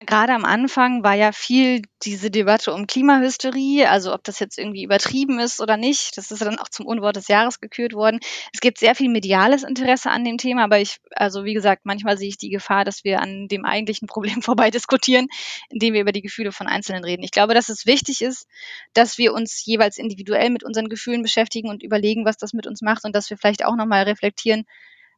[0.06, 4.82] Gerade am Anfang war ja viel diese Debatte um Klimahysterie, also ob das jetzt irgendwie
[4.82, 6.16] übertrieben ist oder nicht.
[6.16, 8.20] Das ist dann auch zum Unwort des Jahres gekürt worden.
[8.52, 12.18] Es gibt sehr viel mediales Interesse an dem Thema, aber ich, also wie gesagt, manchmal
[12.18, 15.28] sehe ich die Gefahr, dass wir an dem eigentlichen Problem vorbei diskutieren,
[15.70, 17.22] indem wir über die Gefühle von Einzelnen reden.
[17.22, 18.46] Ich glaube, dass es wichtig ist,
[18.94, 22.82] dass wir uns jeweils individuell mit unseren Gefühlen beschäftigen und überlegen, was das mit uns
[22.82, 24.64] macht und dass wir vielleicht auch nochmal reflektieren,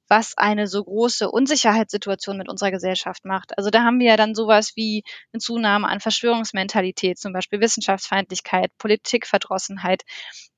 [0.09, 3.57] was eine so große Unsicherheitssituation mit unserer Gesellschaft macht.
[3.57, 8.71] Also da haben wir ja dann sowas wie eine Zunahme an Verschwörungsmentalität, zum Beispiel Wissenschaftsfeindlichkeit,
[8.79, 10.03] Politikverdrossenheit.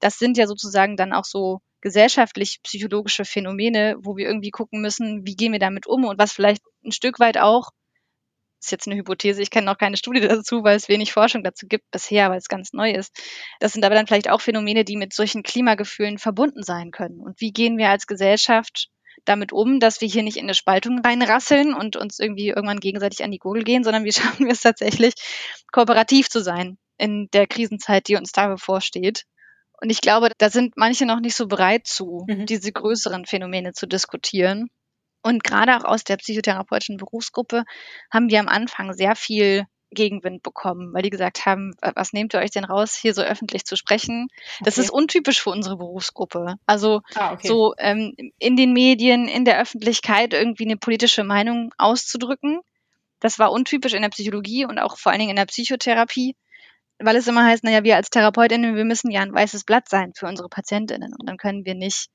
[0.00, 5.36] Das sind ja sozusagen dann auch so gesellschaftlich-psychologische Phänomene, wo wir irgendwie gucken müssen, wie
[5.36, 7.70] gehen wir damit um und was vielleicht ein Stück weit auch
[8.66, 11.66] ist jetzt eine Hypothese, ich kenne noch keine Studie dazu, weil es wenig Forschung dazu
[11.66, 13.16] gibt bisher, weil es ganz neu ist.
[13.60, 17.20] Das sind aber dann vielleicht auch Phänomene, die mit solchen Klimagefühlen verbunden sein können.
[17.20, 18.88] Und wie gehen wir als Gesellschaft
[19.24, 23.24] damit um, dass wir hier nicht in eine Spaltung reinrasseln und uns irgendwie irgendwann gegenseitig
[23.24, 25.14] an die Gurgel gehen, sondern wie schaffen wir es tatsächlich,
[25.72, 29.24] kooperativ zu sein in der Krisenzeit, die uns da bevorsteht.
[29.80, 32.46] Und ich glaube, da sind manche noch nicht so bereit zu, mhm.
[32.46, 34.68] diese größeren Phänomene zu diskutieren.
[35.22, 37.64] Und gerade auch aus der psychotherapeutischen Berufsgruppe
[38.12, 39.64] haben wir am Anfang sehr viel
[39.96, 43.64] Gegenwind bekommen, weil die gesagt haben, was nehmt ihr euch denn raus, hier so öffentlich
[43.64, 44.28] zu sprechen?
[44.60, 44.84] Das okay.
[44.84, 46.54] ist untypisch für unsere Berufsgruppe.
[46.66, 47.48] Also ah, okay.
[47.48, 52.60] so ähm, in den Medien, in der Öffentlichkeit irgendwie eine politische Meinung auszudrücken.
[53.18, 56.36] Das war untypisch in der Psychologie und auch vor allen Dingen in der Psychotherapie,
[56.98, 60.12] weil es immer heißt, naja, wir als Therapeutinnen, wir müssen ja ein weißes Blatt sein
[60.14, 62.08] für unsere Patientinnen und dann können wir nicht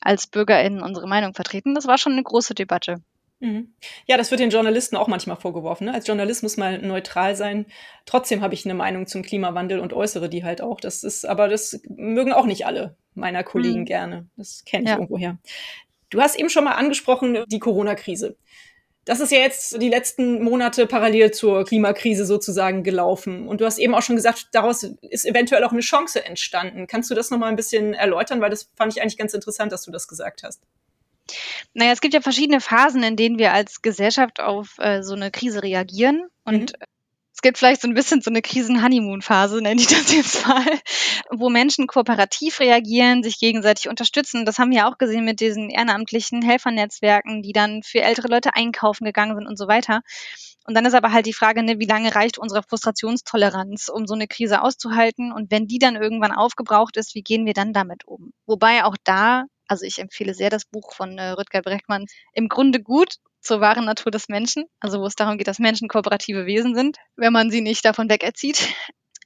[0.00, 1.74] als BürgerInnen unsere Meinung vertreten.
[1.74, 3.02] Das war schon eine große Debatte.
[3.40, 3.72] Mhm.
[4.06, 5.86] Ja, das wird den Journalisten auch manchmal vorgeworfen.
[5.86, 5.94] Ne?
[5.94, 7.66] Als Journalist muss man neutral sein.
[8.04, 10.80] Trotzdem habe ich eine Meinung zum Klimawandel und äußere die halt auch.
[10.80, 13.86] Das ist, aber das mögen auch nicht alle meiner Kollegen mhm.
[13.86, 14.28] gerne.
[14.36, 14.96] Das kenne ich ja.
[14.96, 15.38] irgendwoher.
[16.10, 18.36] Du hast eben schon mal angesprochen, die Corona-Krise.
[19.04, 23.48] Das ist ja jetzt die letzten Monate parallel zur Klimakrise sozusagen gelaufen.
[23.48, 26.86] Und du hast eben auch schon gesagt, daraus ist eventuell auch eine Chance entstanden.
[26.86, 28.40] Kannst du das nochmal ein bisschen erläutern?
[28.40, 30.62] Weil das fand ich eigentlich ganz interessant, dass du das gesagt hast.
[31.74, 35.30] Naja, es gibt ja verschiedene Phasen, in denen wir als Gesellschaft auf äh, so eine
[35.30, 36.28] Krise reagieren.
[36.44, 36.86] Und mhm
[37.38, 40.66] es gibt vielleicht so ein bisschen so eine Krisen-Honeymoon-Phase, nenne ich das jetzt mal,
[41.30, 44.44] wo Menschen kooperativ reagieren, sich gegenseitig unterstützen.
[44.44, 49.04] Das haben wir auch gesehen mit diesen ehrenamtlichen Helfernetzwerken, die dann für ältere Leute einkaufen
[49.04, 50.00] gegangen sind und so weiter.
[50.66, 54.14] Und dann ist aber halt die Frage, ne, wie lange reicht unsere Frustrationstoleranz, um so
[54.14, 55.30] eine Krise auszuhalten?
[55.30, 58.32] Und wenn die dann irgendwann aufgebraucht ist, wie gehen wir dann damit um?
[58.46, 62.82] Wobei auch da also ich empfehle sehr das Buch von äh, Rüdger Breckmann, im Grunde
[62.82, 66.74] gut, zur wahren Natur des Menschen, also wo es darum geht, dass Menschen kooperative Wesen
[66.74, 68.68] sind, wenn man sie nicht davon wegerzieht.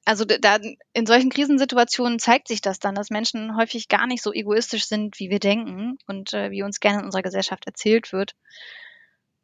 [0.04, 0.58] Also da,
[0.92, 5.20] in solchen Krisensituationen zeigt sich das dann, dass Menschen häufig gar nicht so egoistisch sind,
[5.20, 8.34] wie wir denken und äh, wie uns gerne in unserer Gesellschaft erzählt wird.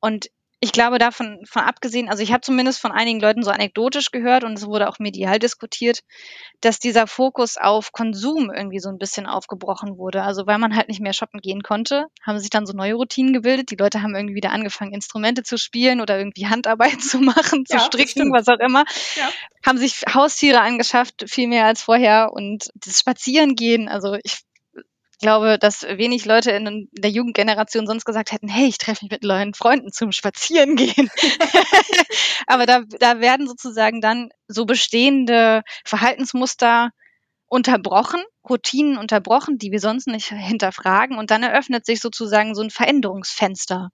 [0.00, 4.10] Und ich glaube davon von abgesehen, also ich habe zumindest von einigen Leuten so anekdotisch
[4.10, 6.00] gehört und es wurde auch medial diskutiert,
[6.60, 10.22] dass dieser Fokus auf Konsum irgendwie so ein bisschen aufgebrochen wurde.
[10.22, 13.32] Also weil man halt nicht mehr shoppen gehen konnte, haben sich dann so neue Routinen
[13.32, 13.70] gebildet.
[13.70, 17.76] Die Leute haben irgendwie wieder angefangen, Instrumente zu spielen oder irgendwie Handarbeit zu machen, zu
[17.76, 18.84] ja, stricken, was auch immer.
[19.16, 19.30] Ja.
[19.64, 23.88] Haben sich Haustiere angeschafft, viel mehr als vorher und das Spazierengehen.
[23.88, 24.38] Also ich
[25.18, 29.22] glaube, dass wenig Leute in der Jugendgeneration sonst gesagt hätten, hey, ich treffe mich mit
[29.22, 31.10] neuen Freunden zum Spazierengehen.
[32.46, 36.90] Aber da, da werden sozusagen dann so bestehende Verhaltensmuster
[37.46, 41.18] unterbrochen, Routinen unterbrochen, die wir sonst nicht hinterfragen.
[41.18, 43.90] Und dann eröffnet sich sozusagen so ein Veränderungsfenster,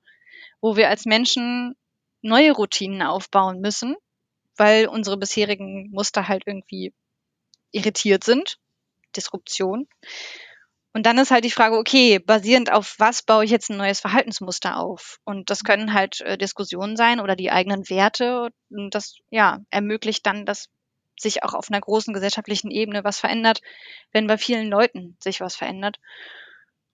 [0.60, 1.74] wo wir als Menschen
[2.20, 3.96] neue Routinen aufbauen müssen,
[4.56, 6.92] weil unsere bisherigen Muster halt irgendwie
[7.70, 8.58] irritiert sind.
[9.16, 9.86] Disruption.
[10.94, 13.98] Und dann ist halt die Frage, okay, basierend auf was baue ich jetzt ein neues
[13.98, 15.18] Verhaltensmuster auf?
[15.24, 18.50] Und das können halt äh, Diskussionen sein oder die eigenen Werte.
[18.70, 20.68] Und das ja, ermöglicht dann, dass
[21.18, 23.60] sich auch auf einer großen gesellschaftlichen Ebene was verändert,
[24.12, 25.98] wenn bei vielen Leuten sich was verändert.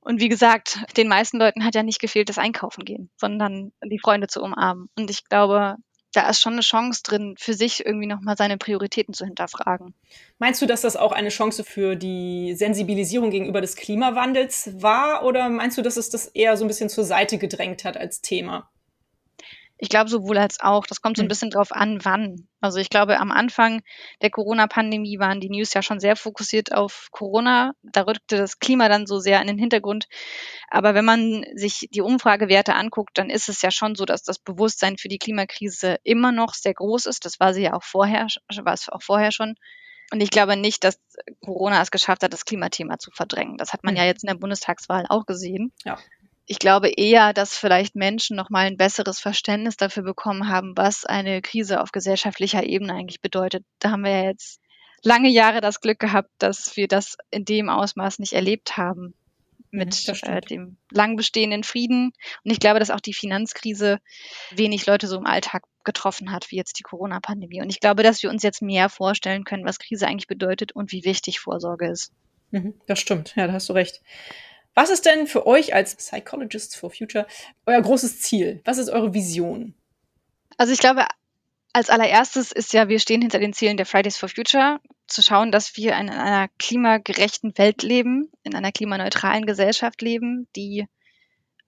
[0.00, 3.98] Und wie gesagt, den meisten Leuten hat ja nicht gefehlt das Einkaufen gehen, sondern die
[3.98, 4.88] Freunde zu umarmen.
[4.96, 5.76] Und ich glaube,
[6.12, 9.94] da ist schon eine Chance drin, für sich irgendwie nochmal seine Prioritäten zu hinterfragen.
[10.38, 15.24] Meinst du, dass das auch eine Chance für die Sensibilisierung gegenüber des Klimawandels war?
[15.24, 18.20] Oder meinst du, dass es das eher so ein bisschen zur Seite gedrängt hat als
[18.22, 18.68] Thema?
[19.82, 20.86] Ich glaube sowohl als auch.
[20.86, 21.28] Das kommt so ein hm.
[21.28, 22.46] bisschen drauf an, wann.
[22.60, 23.80] Also ich glaube, am Anfang
[24.20, 27.72] der Corona-Pandemie waren die News ja schon sehr fokussiert auf Corona.
[27.82, 30.06] Da rückte das Klima dann so sehr in den Hintergrund.
[30.68, 34.38] Aber wenn man sich die Umfragewerte anguckt, dann ist es ja schon so, dass das
[34.38, 37.24] Bewusstsein für die Klimakrise immer noch sehr groß ist.
[37.24, 38.26] Das war sie ja auch vorher,
[38.62, 39.54] war es auch vorher schon.
[40.12, 41.00] Und ich glaube nicht, dass
[41.42, 43.56] Corona es geschafft hat, das Klimathema zu verdrängen.
[43.56, 44.08] Das hat man ja hm.
[44.08, 45.72] jetzt in der Bundestagswahl auch gesehen.
[45.84, 45.96] Ja
[46.50, 51.04] ich glaube eher, dass vielleicht Menschen noch mal ein besseres Verständnis dafür bekommen haben, was
[51.04, 53.64] eine Krise auf gesellschaftlicher Ebene eigentlich bedeutet.
[53.78, 54.60] Da haben wir ja jetzt
[55.04, 59.14] lange Jahre das Glück gehabt, dass wir das in dem Ausmaß nicht erlebt haben
[59.70, 62.10] mit ja, äh, dem lang bestehenden Frieden.
[62.44, 64.00] Und ich glaube, dass auch die Finanzkrise
[64.50, 67.62] wenig Leute so im Alltag getroffen hat, wie jetzt die Corona-Pandemie.
[67.62, 70.90] Und ich glaube, dass wir uns jetzt mehr vorstellen können, was Krise eigentlich bedeutet und
[70.90, 72.10] wie wichtig Vorsorge ist.
[72.50, 74.02] Mhm, das stimmt, ja, da hast du recht.
[74.74, 77.26] Was ist denn für euch als Psychologists for Future
[77.66, 78.60] euer großes Ziel?
[78.64, 79.74] Was ist eure Vision?
[80.56, 81.06] Also ich glaube,
[81.72, 85.52] als allererstes ist ja, wir stehen hinter den Zielen der Fridays for Future, zu schauen,
[85.52, 90.86] dass wir in einer klimagerechten Welt leben, in einer klimaneutralen Gesellschaft leben, die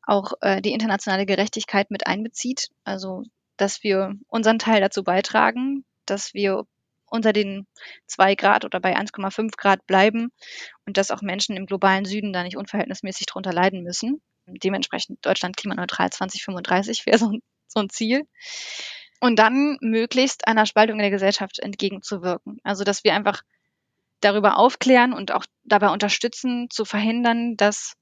[0.04, 2.68] auch äh, die internationale Gerechtigkeit mit einbezieht.
[2.84, 3.22] Also,
[3.56, 6.64] dass wir unseren Teil dazu beitragen, dass wir
[7.12, 7.66] unter den
[8.06, 10.32] zwei Grad oder bei 1,5 Grad bleiben
[10.86, 14.22] und dass auch Menschen im globalen Süden da nicht unverhältnismäßig drunter leiden müssen.
[14.46, 17.32] Dementsprechend Deutschland klimaneutral 2035 wäre so,
[17.68, 18.22] so ein Ziel.
[19.20, 22.58] Und dann möglichst einer Spaltung in der Gesellschaft entgegenzuwirken.
[22.64, 23.42] Also, dass wir einfach
[24.20, 27.94] darüber aufklären und auch dabei unterstützen, zu verhindern, dass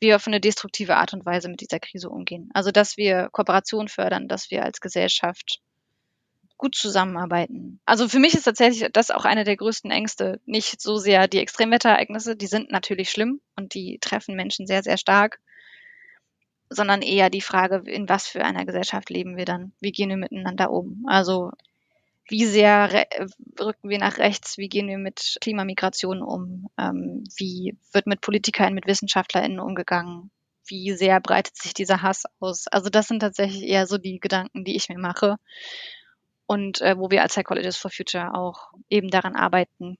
[0.00, 2.50] wir auf eine destruktive Art und Weise mit dieser Krise umgehen.
[2.54, 5.60] Also, dass wir Kooperation fördern, dass wir als Gesellschaft
[6.60, 7.80] gut zusammenarbeiten.
[7.86, 10.40] Also für mich ist tatsächlich das auch eine der größten Ängste.
[10.44, 14.98] Nicht so sehr die Extremwetterereignisse, die sind natürlich schlimm und die treffen Menschen sehr, sehr
[14.98, 15.40] stark,
[16.68, 19.72] sondern eher die Frage, in was für einer Gesellschaft leben wir dann?
[19.80, 21.04] Wie gehen wir miteinander um?
[21.06, 21.50] Also
[22.28, 23.06] wie sehr
[23.58, 24.58] rücken wir nach rechts?
[24.58, 26.68] Wie gehen wir mit Klimamigration um?
[26.78, 30.30] Ähm, wie wird mit PolitikerInnen, mit WissenschaftlerInnen umgegangen?
[30.66, 32.66] Wie sehr breitet sich dieser Hass aus?
[32.68, 35.38] Also das sind tatsächlich eher so die Gedanken, die ich mir mache
[36.50, 39.98] und äh, wo wir als Psychologists for Future auch eben daran arbeiten,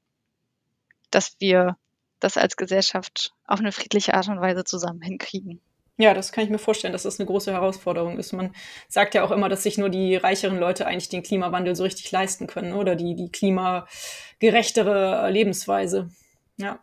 [1.13, 1.77] dass wir
[2.19, 5.61] das als Gesellschaft auf eine friedliche Art und Weise zusammen hinkriegen.
[5.97, 8.33] Ja, das kann ich mir vorstellen, dass das eine große Herausforderung ist.
[8.33, 8.53] Man
[8.89, 12.11] sagt ja auch immer, dass sich nur die reicheren Leute eigentlich den Klimawandel so richtig
[12.11, 16.11] leisten können oder die, die klimagerechtere Lebensweise.
[16.57, 16.81] Ja.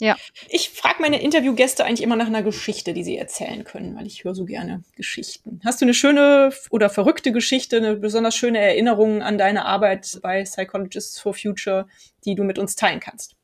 [0.00, 0.16] Ja.
[0.48, 4.22] Ich frage meine Interviewgäste eigentlich immer nach einer Geschichte, die sie erzählen können, weil ich
[4.22, 5.60] höre so gerne Geschichten.
[5.64, 10.44] Hast du eine schöne oder verrückte Geschichte, eine besonders schöne Erinnerung an deine Arbeit bei
[10.44, 11.88] Psychologists for Future,
[12.24, 13.34] die du mit uns teilen kannst?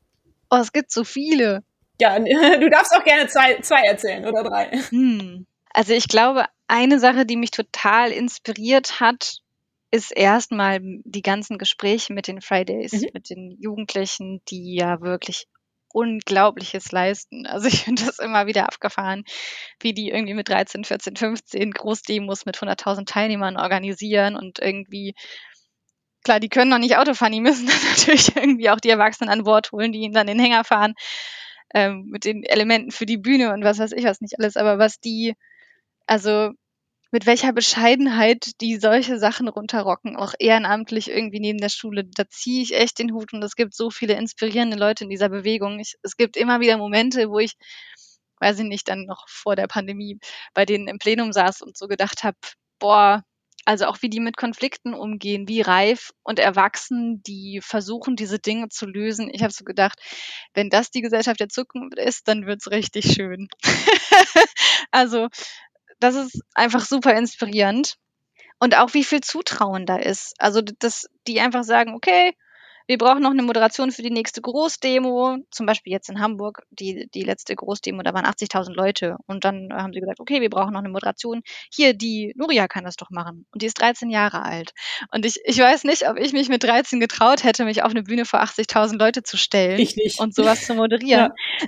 [0.49, 1.63] Oh, es gibt so viele.
[1.99, 2.17] Ja,
[2.59, 4.71] du darfst auch gerne zwei, zwei erzählen oder drei.
[4.89, 5.45] Hm.
[5.73, 9.39] Also ich glaube, eine Sache, die mich total inspiriert hat,
[9.91, 13.09] ist erstmal die ganzen Gespräche mit den Fridays, mhm.
[13.13, 15.47] mit den Jugendlichen, die ja wirklich
[15.95, 17.47] Unglaubliches leisten.
[17.47, 19.23] Also ich finde das immer wieder abgefahren,
[19.79, 25.15] wie die irgendwie mit 13, 14, 15 Großdemos mit 100.000 Teilnehmern organisieren und irgendwie,
[26.25, 29.29] klar, die können noch nicht Auto fahren, die müssen dann natürlich irgendwie auch die Erwachsenen
[29.29, 30.95] an Bord holen, die ihnen dann den Hänger fahren
[31.73, 34.57] ähm, mit den Elementen für die Bühne und was weiß ich was nicht alles.
[34.57, 35.35] Aber was die,
[36.07, 36.51] also
[37.15, 42.03] mit welcher Bescheidenheit die solche Sachen runterrocken, auch ehrenamtlich irgendwie neben der Schule.
[42.03, 45.29] Da ziehe ich echt den Hut und es gibt so viele inspirierende Leute in dieser
[45.29, 45.79] Bewegung.
[45.79, 47.53] Ich, es gibt immer wieder Momente, wo ich,
[48.41, 50.19] weiß ich nicht, dann noch vor der Pandemie
[50.53, 52.35] bei denen im Plenum saß und so gedacht habe,
[52.79, 53.23] boah,
[53.63, 58.67] also auch wie die mit Konflikten umgehen, wie reif und erwachsen die versuchen, diese Dinge
[58.67, 59.29] zu lösen.
[59.31, 60.01] Ich habe so gedacht,
[60.53, 63.47] wenn das die Gesellschaft der Zukunft ist, dann wird's richtig schön.
[64.91, 65.29] also
[65.99, 67.95] das ist einfach super inspirierend.
[68.59, 70.33] Und auch wie viel Zutrauen da ist.
[70.37, 72.33] Also, dass die einfach sagen, okay,
[72.87, 77.09] wir brauchen noch eine Moderation für die nächste Großdemo, zum Beispiel jetzt in Hamburg, die,
[77.13, 79.17] die letzte Großdemo, da waren 80.000 Leute.
[79.25, 81.41] Und dann haben sie gesagt, okay, wir brauchen noch eine Moderation.
[81.73, 83.47] Hier, die Nuria kann das doch machen.
[83.51, 84.73] Und die ist 13 Jahre alt.
[85.11, 88.03] Und ich, ich weiß nicht, ob ich mich mit 13 getraut hätte, mich auf eine
[88.03, 90.19] Bühne vor 80.000 Leute zu stellen ich nicht.
[90.19, 91.31] und sowas zu moderieren.
[91.31, 91.67] Ja.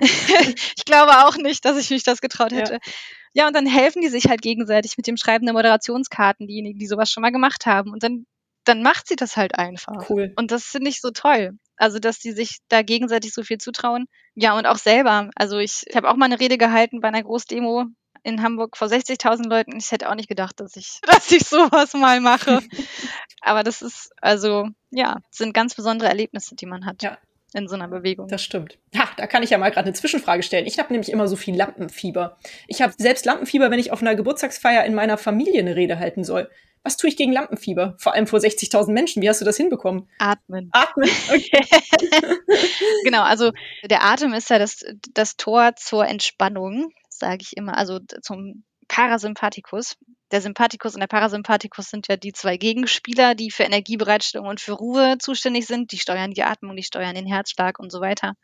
[0.76, 2.74] ich glaube auch nicht, dass ich mich das getraut hätte.
[2.74, 2.92] Ja.
[3.38, 6.88] Ja, und dann helfen die sich halt gegenseitig mit dem Schreiben der Moderationskarten, diejenigen, die
[6.88, 7.92] sowas schon mal gemacht haben.
[7.92, 8.26] Und dann,
[8.64, 10.10] dann macht sie das halt einfach.
[10.10, 10.32] Cool.
[10.34, 11.52] Und das finde ich so toll.
[11.76, 14.06] Also, dass die sich da gegenseitig so viel zutrauen.
[14.34, 15.30] Ja, und auch selber.
[15.36, 17.84] Also, ich, ich habe auch mal eine Rede gehalten bei einer Großdemo
[18.24, 19.76] in Hamburg vor 60.000 Leuten.
[19.76, 22.58] Ich hätte auch nicht gedacht, dass ich, dass ich sowas mal mache.
[23.40, 27.04] Aber das ist, also, ja, sind ganz besondere Erlebnisse, die man hat.
[27.04, 27.18] Ja
[27.54, 28.28] in so einer Bewegung.
[28.28, 28.78] Das stimmt.
[28.96, 30.66] Ha, da kann ich ja mal gerade eine Zwischenfrage stellen.
[30.66, 32.38] Ich habe nämlich immer so viel Lampenfieber.
[32.66, 36.24] Ich habe selbst Lampenfieber, wenn ich auf einer Geburtstagsfeier in meiner Familie eine Rede halten
[36.24, 36.50] soll.
[36.82, 37.96] Was tue ich gegen Lampenfieber?
[37.98, 39.22] Vor allem vor 60.000 Menschen.
[39.22, 40.08] Wie hast du das hinbekommen?
[40.18, 40.70] Atmen.
[40.72, 41.64] Atmen, okay.
[43.04, 43.52] genau, also
[43.84, 49.96] der Atem ist ja das, das Tor zur Entspannung, sage ich immer, also zum Parasympathikus.
[50.30, 54.72] Der Sympathikus und der Parasympathikus sind ja die zwei Gegenspieler, die für Energiebereitstellung und für
[54.72, 55.92] Ruhe zuständig sind.
[55.92, 58.34] Die steuern die Atmung, die steuern den Herzschlag und so weiter.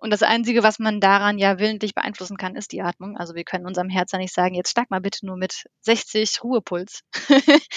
[0.00, 3.18] Und das Einzige, was man daran ja willentlich beeinflussen kann, ist die Atmung.
[3.18, 6.42] Also wir können unserem Herz ja nicht sagen, jetzt schlag mal bitte nur mit 60
[6.42, 7.02] Ruhepuls.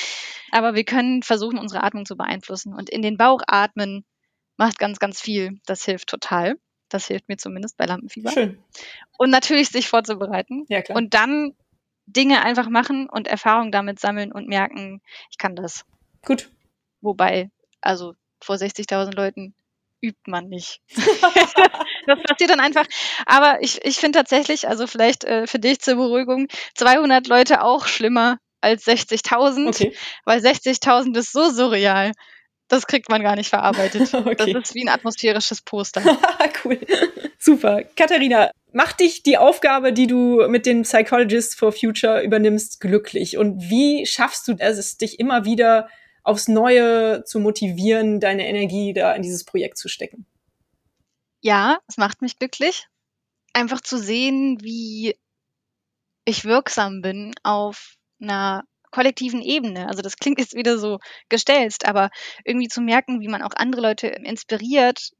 [0.51, 2.73] Aber wir können versuchen, unsere Atmung zu beeinflussen.
[2.73, 4.05] Und in den Bauch atmen
[4.55, 5.59] macht ganz, ganz viel.
[5.65, 6.55] Das hilft total.
[6.87, 8.31] Das hilft mir zumindest bei Lampenfieber.
[8.31, 8.63] Schön.
[9.17, 10.65] Und natürlich sich vorzubereiten.
[10.69, 10.97] Ja, klar.
[10.97, 11.53] Und dann
[12.05, 15.85] Dinge einfach machen und Erfahrung damit sammeln und merken, ich kann das.
[16.25, 16.49] Gut.
[17.01, 17.49] Wobei,
[17.81, 19.53] also vor 60.000 Leuten
[20.01, 20.81] übt man nicht.
[22.07, 22.85] das passiert dann einfach.
[23.25, 27.87] Aber ich, ich finde tatsächlich, also vielleicht äh, für dich zur Beruhigung, 200 Leute auch
[27.87, 29.95] schlimmer als 60.000, okay.
[30.25, 32.11] weil 60.000 ist so surreal.
[32.67, 34.13] Das kriegt man gar nicht verarbeitet.
[34.13, 34.53] okay.
[34.53, 36.01] Das ist wie ein atmosphärisches Poster.
[36.65, 36.79] cool.
[37.37, 37.83] Super.
[37.95, 43.37] Katharina, macht dich die Aufgabe, die du mit den Psychologists for Future übernimmst, glücklich?
[43.37, 45.89] Und wie schaffst du es, dich immer wieder
[46.23, 50.25] aufs Neue zu motivieren, deine Energie da in dieses Projekt zu stecken?
[51.41, 52.87] Ja, es macht mich glücklich.
[53.51, 55.17] Einfach zu sehen, wie
[56.25, 59.87] ich wirksam bin auf einer kollektiven Ebene.
[59.87, 62.11] Also das klingt jetzt wieder so gestelzt, aber
[62.45, 65.11] irgendwie zu merken, wie man auch andere Leute inspiriert,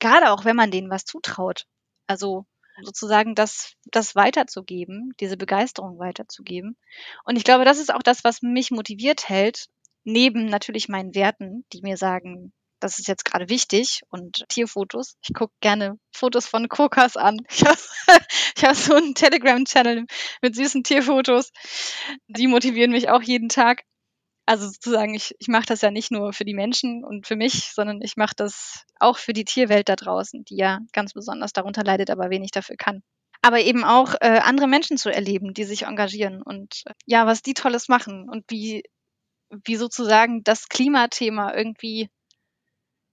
[0.00, 1.64] gerade auch wenn man denen was zutraut.
[2.08, 2.44] Also
[2.82, 6.76] sozusagen das, das weiterzugeben, diese Begeisterung weiterzugeben.
[7.24, 9.66] Und ich glaube, das ist auch das, was mich motiviert hält,
[10.02, 15.16] neben natürlich meinen Werten, die mir sagen, das ist jetzt gerade wichtig und Tierfotos.
[15.22, 17.38] Ich gucke gerne Fotos von Kokas an.
[17.52, 17.78] Ich habe
[18.62, 20.06] hab so einen Telegram-Channel
[20.42, 21.50] mit süßen Tierfotos.
[22.26, 23.84] Die motivieren mich auch jeden Tag.
[24.46, 27.72] Also sozusagen, ich, ich mache das ja nicht nur für die Menschen und für mich,
[27.72, 31.84] sondern ich mache das auch für die Tierwelt da draußen, die ja ganz besonders darunter
[31.84, 33.02] leidet, aber wenig dafür kann.
[33.42, 37.54] Aber eben auch äh, andere Menschen zu erleben, die sich engagieren und ja, was die
[37.54, 38.82] Tolles machen und wie,
[39.64, 42.08] wie sozusagen das Klimathema irgendwie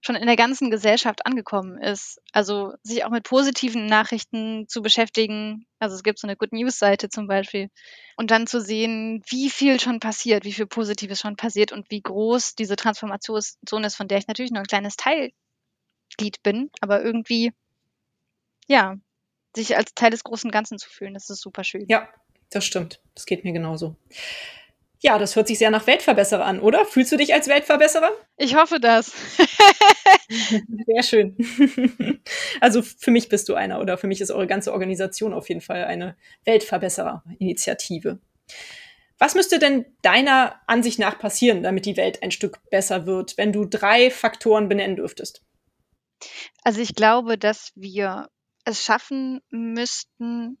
[0.00, 2.20] schon in der ganzen Gesellschaft angekommen ist.
[2.32, 5.66] Also sich auch mit positiven Nachrichten zu beschäftigen.
[5.80, 7.68] Also es gibt so eine Good News Seite zum Beispiel.
[8.16, 12.00] Und dann zu sehen, wie viel schon passiert, wie viel Positives schon passiert und wie
[12.00, 17.52] groß diese Transformation ist, von der ich natürlich nur ein kleines Teilglied bin, aber irgendwie,
[18.68, 18.96] ja,
[19.56, 21.86] sich als Teil des großen Ganzen zu fühlen, das ist super schön.
[21.88, 22.08] Ja,
[22.50, 23.00] das stimmt.
[23.14, 23.96] Das geht mir genauso.
[25.00, 26.84] Ja, das hört sich sehr nach Weltverbesserer an, oder?
[26.84, 28.10] Fühlst du dich als Weltverbesserer?
[28.36, 29.12] Ich hoffe das.
[30.86, 31.36] sehr schön.
[32.60, 35.60] Also für mich bist du einer oder für mich ist eure ganze Organisation auf jeden
[35.60, 38.18] Fall eine Weltverbesserer-Initiative.
[39.18, 43.52] Was müsste denn deiner Ansicht nach passieren, damit die Welt ein Stück besser wird, wenn
[43.52, 45.42] du drei Faktoren benennen dürftest?
[46.64, 48.28] Also ich glaube, dass wir
[48.64, 50.58] es schaffen müssten,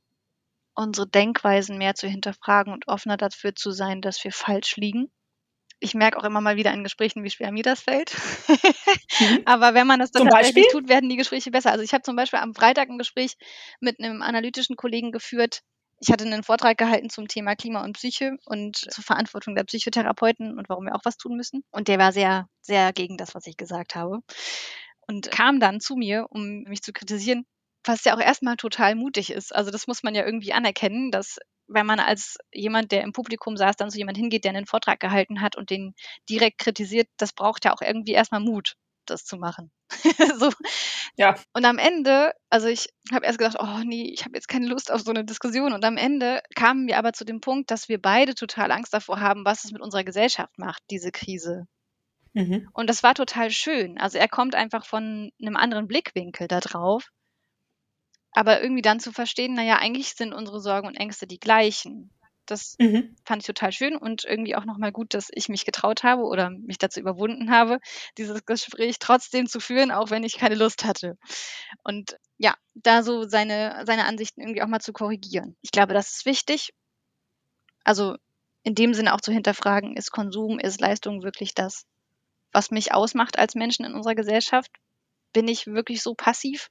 [0.78, 5.10] unsere Denkweisen mehr zu hinterfragen und offener dafür zu sein, dass wir falsch liegen.
[5.80, 8.12] Ich merke auch immer mal wieder in Gesprächen, wie schwer mir das fällt.
[9.20, 9.42] Mhm.
[9.44, 10.80] Aber wenn man das dann tatsächlich Beispiel?
[10.80, 11.72] tut, werden die Gespräche besser.
[11.72, 13.34] Also ich habe zum Beispiel am Freitag ein Gespräch
[13.80, 15.62] mit einem analytischen Kollegen geführt.
[16.00, 20.58] Ich hatte einen Vortrag gehalten zum Thema Klima und Psyche und zur Verantwortung der Psychotherapeuten
[20.58, 21.64] und warum wir auch was tun müssen.
[21.70, 24.20] Und der war sehr, sehr gegen das, was ich gesagt habe.
[25.08, 27.46] Und kam dann zu mir, um mich zu kritisieren,
[27.88, 29.54] was ja auch erstmal total mutig ist.
[29.54, 33.56] Also das muss man ja irgendwie anerkennen, dass wenn man als jemand, der im Publikum
[33.56, 35.94] saß, dann so jemand hingeht, der einen Vortrag gehalten hat und den
[36.28, 39.70] direkt kritisiert, das braucht ja auch irgendwie erstmal Mut, das zu machen.
[40.38, 40.50] so.
[41.16, 41.34] Ja.
[41.52, 44.90] Und am Ende, also ich habe erst gedacht, oh nee, ich habe jetzt keine Lust
[44.90, 45.72] auf so eine Diskussion.
[45.72, 49.20] Und am Ende kamen wir aber zu dem Punkt, dass wir beide total Angst davor
[49.20, 51.66] haben, was es mit unserer Gesellschaft macht, diese Krise.
[52.34, 52.68] Mhm.
[52.72, 53.98] Und das war total schön.
[53.98, 57.10] Also er kommt einfach von einem anderen Blickwinkel da drauf
[58.38, 62.12] aber irgendwie dann zu verstehen, naja, eigentlich sind unsere Sorgen und Ängste die gleichen.
[62.46, 63.16] Das mhm.
[63.24, 66.50] fand ich total schön und irgendwie auch nochmal gut, dass ich mich getraut habe oder
[66.50, 67.80] mich dazu überwunden habe,
[68.16, 71.18] dieses Gespräch trotzdem zu führen, auch wenn ich keine Lust hatte.
[71.82, 75.56] Und ja, da so seine, seine Ansichten irgendwie auch mal zu korrigieren.
[75.60, 76.70] Ich glaube, das ist wichtig.
[77.82, 78.14] Also
[78.62, 81.86] in dem Sinne auch zu hinterfragen, ist Konsum, ist Leistung wirklich das,
[82.52, 84.70] was mich ausmacht als Menschen in unserer Gesellschaft?
[85.32, 86.70] Bin ich wirklich so passiv?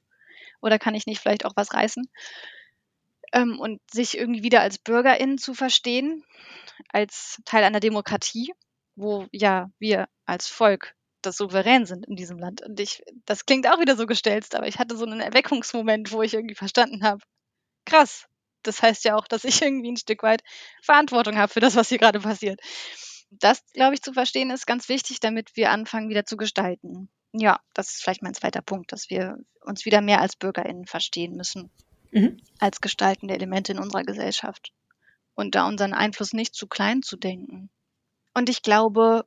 [0.60, 2.08] Oder kann ich nicht vielleicht auch was reißen?
[3.32, 6.24] Ähm, und sich irgendwie wieder als Bürgerin zu verstehen,
[6.88, 8.52] als Teil einer Demokratie,
[8.96, 12.62] wo ja wir als Volk das souverän sind in diesem Land.
[12.62, 16.22] Und ich, das klingt auch wieder so gestelzt, aber ich hatte so einen Erweckungsmoment, wo
[16.22, 17.20] ich irgendwie verstanden habe,
[17.84, 18.26] krass,
[18.62, 20.42] das heißt ja auch, dass ich irgendwie ein Stück weit
[20.82, 22.60] Verantwortung habe für das, was hier gerade passiert.
[23.30, 27.60] Das, glaube ich, zu verstehen ist ganz wichtig, damit wir anfangen, wieder zu gestalten ja,
[27.74, 31.70] das ist vielleicht mein zweiter Punkt, dass wir uns wieder mehr als BürgerInnen verstehen müssen,
[32.10, 32.40] mhm.
[32.58, 34.72] als gestaltende Elemente in unserer Gesellschaft.
[35.34, 37.70] Und da unseren Einfluss nicht zu klein zu denken.
[38.34, 39.24] Und ich glaube,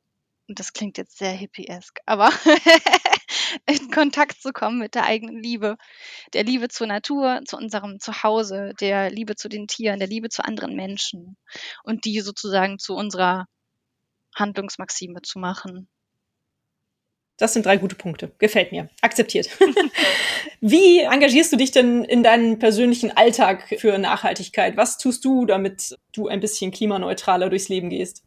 [0.48, 2.30] und das klingt jetzt sehr hippiesk, aber
[3.66, 5.78] in Kontakt zu kommen mit der eigenen Liebe,
[6.34, 10.44] der Liebe zur Natur, zu unserem Zuhause, der Liebe zu den Tieren, der Liebe zu
[10.44, 11.38] anderen Menschen
[11.84, 13.48] und die sozusagen zu unserer
[14.36, 15.88] Handlungsmaxime zu machen.
[17.42, 18.32] Das sind drei gute Punkte.
[18.38, 18.88] Gefällt mir.
[19.02, 19.50] Akzeptiert.
[20.62, 24.78] Wie engagierst du dich denn in deinem persönlichen Alltag für Nachhaltigkeit?
[24.78, 28.24] Was tust du, damit du ein bisschen klimaneutraler durchs Leben gehst?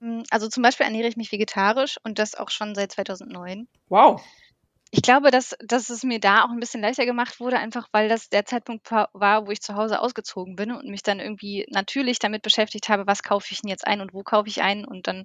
[0.00, 3.68] Hm, also zum Beispiel ernähre ich mich vegetarisch und das auch schon seit 2009.
[3.88, 4.20] Wow.
[4.90, 8.08] Ich glaube, dass, dass es mir da auch ein bisschen leichter gemacht wurde, einfach weil
[8.08, 12.18] das der Zeitpunkt war, wo ich zu Hause ausgezogen bin und mich dann irgendwie natürlich
[12.18, 14.84] damit beschäftigt habe, was kaufe ich denn jetzt ein und wo kaufe ich ein.
[14.84, 15.24] Und dann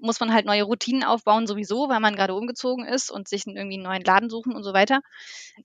[0.00, 3.76] muss man halt neue Routinen aufbauen, sowieso, weil man gerade umgezogen ist und sich irgendwie
[3.76, 5.00] einen neuen Laden suchen und so weiter.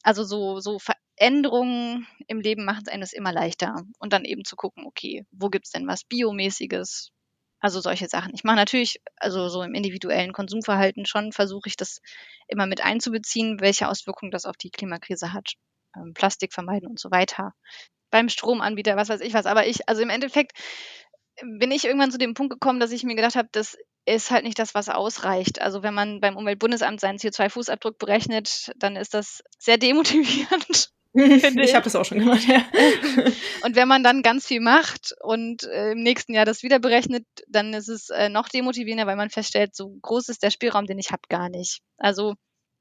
[0.04, 3.84] Also so, so Veränderungen im Leben machen es einem das immer leichter.
[4.00, 7.12] Und dann eben zu gucken, okay, wo gibt es denn was Biomäßiges?
[7.60, 8.34] Also solche Sachen.
[8.34, 12.02] Ich mache natürlich, also so im individuellen Konsumverhalten schon, versuche ich das
[12.48, 15.54] immer mit einzubeziehen, welche Auswirkungen das auf die Klimakrise hat.
[15.96, 17.54] Ähm, Plastik vermeiden und so weiter.
[18.12, 19.46] Beim Stromanbieter, was weiß ich was.
[19.46, 20.58] Aber ich, also im Endeffekt
[21.42, 24.44] bin ich irgendwann zu dem Punkt gekommen, dass ich mir gedacht habe, das ist halt
[24.44, 25.62] nicht das, was ausreicht.
[25.62, 30.90] Also wenn man beim Umweltbundesamt seinen CO2-Fußabdruck berechnet, dann ist das sehr demotivierend.
[31.14, 32.66] ich habe das auch schon gemacht, ja.
[33.64, 37.26] und wenn man dann ganz viel macht und äh, im nächsten Jahr das wieder berechnet,
[37.48, 40.98] dann ist es äh, noch demotivierender, weil man feststellt, so groß ist der Spielraum, den
[40.98, 41.82] ich habe, gar nicht.
[41.98, 42.34] Also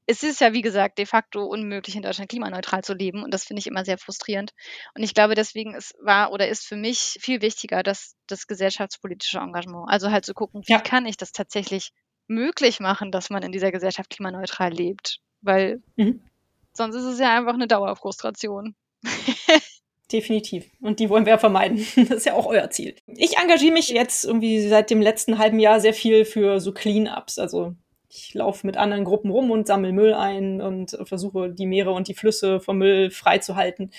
[0.05, 3.23] es ist ja, wie gesagt, de facto unmöglich, in Deutschland klimaneutral zu leben.
[3.23, 4.51] Und das finde ich immer sehr frustrierend.
[4.95, 9.39] Und ich glaube, deswegen ist, war oder ist für mich viel wichtiger, dass das gesellschaftspolitische
[9.39, 9.89] Engagement.
[9.89, 10.79] Also halt zu gucken, wie ja.
[10.79, 11.91] kann ich das tatsächlich
[12.27, 15.19] möglich machen, dass man in dieser Gesellschaft klimaneutral lebt.
[15.41, 16.21] Weil mhm.
[16.73, 18.75] Sonst ist es ja einfach eine Dauerfrustration.
[20.11, 20.69] Definitiv.
[20.81, 21.85] Und die wollen wir ja vermeiden.
[21.95, 22.95] Das ist ja auch euer Ziel.
[23.07, 27.39] Ich engagiere mich jetzt irgendwie seit dem letzten halben Jahr sehr viel für so Clean-Ups.
[27.39, 27.75] Also
[28.13, 32.07] ich laufe mit anderen Gruppen rum und sammle Müll ein und versuche die Meere und
[32.07, 33.91] die Flüsse vom Müll freizuhalten.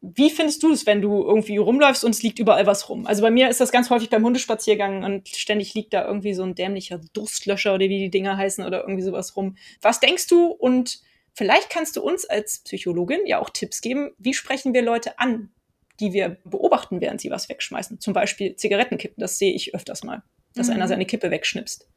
[0.00, 3.06] Wie findest du es, wenn du irgendwie rumläufst und es liegt überall was rum?
[3.06, 6.42] Also bei mir ist das ganz häufig beim Hundespaziergang und ständig liegt da irgendwie so
[6.42, 9.56] ein dämlicher Durstlöscher oder wie die Dinger heißen oder irgendwie sowas rum.
[9.80, 11.00] Was denkst du und
[11.34, 15.50] Vielleicht kannst du uns als Psychologin ja auch Tipps geben, wie sprechen wir Leute an,
[15.98, 18.00] die wir beobachten, während sie was wegschmeißen.
[18.00, 20.22] Zum Beispiel Zigarettenkippen, das sehe ich öfters mal,
[20.54, 20.74] dass mhm.
[20.74, 21.88] einer seine Kippe wegschnipst.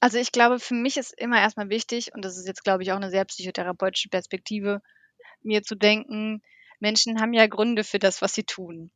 [0.00, 2.92] Also ich glaube, für mich ist immer erstmal wichtig, und das ist jetzt, glaube ich,
[2.92, 4.80] auch eine sehr psychotherapeutische Perspektive,
[5.42, 6.42] mir zu denken,
[6.80, 8.90] Menschen haben ja Gründe für das, was sie tun.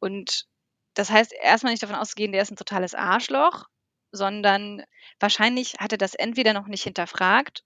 [0.00, 0.46] Und
[0.94, 3.66] das heißt, erstmal nicht davon auszugehen, der ist ein totales Arschloch,
[4.10, 4.82] sondern
[5.20, 7.62] wahrscheinlich hat er das entweder noch nicht hinterfragt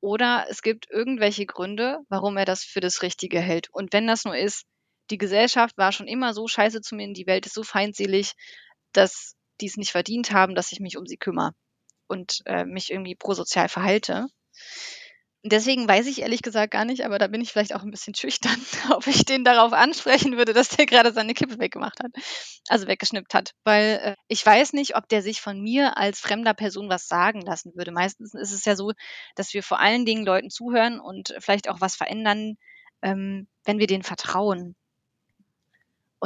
[0.00, 3.68] oder es gibt irgendwelche Gründe, warum er das für das Richtige hält.
[3.72, 4.64] Und wenn das nur ist,
[5.10, 8.32] die Gesellschaft war schon immer so scheiße zu mir, die Welt ist so feindselig,
[8.92, 11.52] dass die es nicht verdient haben, dass ich mich um sie kümmere
[12.08, 14.26] und äh, mich irgendwie prosozial verhalte.
[15.48, 18.16] Deswegen weiß ich ehrlich gesagt gar nicht, aber da bin ich vielleicht auch ein bisschen
[18.16, 18.56] schüchtern,
[18.90, 22.10] ob ich den darauf ansprechen würde, dass der gerade seine Kippe weggemacht hat,
[22.68, 23.52] also weggeschnippt hat.
[23.62, 27.42] Weil äh, ich weiß nicht, ob der sich von mir als fremder Person was sagen
[27.42, 27.92] lassen würde.
[27.92, 28.92] Meistens ist es ja so,
[29.36, 32.56] dass wir vor allen Dingen Leuten zuhören und vielleicht auch was verändern,
[33.02, 34.74] ähm, wenn wir denen vertrauen.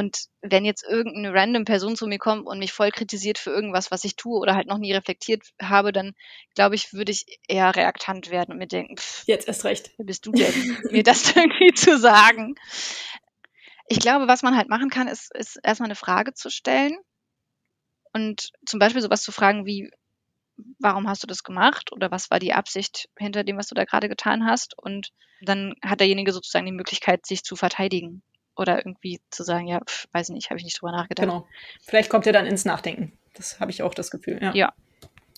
[0.00, 3.90] Und wenn jetzt irgendeine random Person zu mir kommt und mich voll kritisiert für irgendwas,
[3.90, 6.14] was ich tue oder halt noch nie reflektiert habe, dann
[6.54, 9.90] glaube ich, würde ich eher reaktant werden und mir denken, pff, jetzt erst recht.
[9.98, 12.54] Wer bist du denn, mir das irgendwie zu sagen?
[13.88, 16.96] Ich glaube, was man halt machen kann, ist, ist erstmal eine Frage zu stellen
[18.14, 19.90] und zum Beispiel sowas zu fragen wie,
[20.78, 23.84] warum hast du das gemacht oder was war die Absicht hinter dem, was du da
[23.84, 24.72] gerade getan hast?
[24.78, 25.10] Und
[25.42, 28.22] dann hat derjenige sozusagen die Möglichkeit, sich zu verteidigen
[28.60, 31.26] oder irgendwie zu sagen, ja, pf, weiß nicht, habe ich nicht drüber nachgedacht.
[31.26, 31.46] Genau.
[31.82, 33.18] Vielleicht kommt er dann ins Nachdenken.
[33.34, 34.38] Das habe ich auch das Gefühl.
[34.42, 34.54] Ja.
[34.54, 34.72] ja.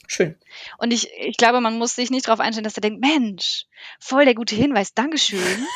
[0.08, 0.36] Schön.
[0.76, 3.64] Und ich, ich glaube, man muss sich nicht darauf einstellen, dass er denkt, Mensch,
[3.98, 5.40] voll der gute Hinweis, Dankeschön.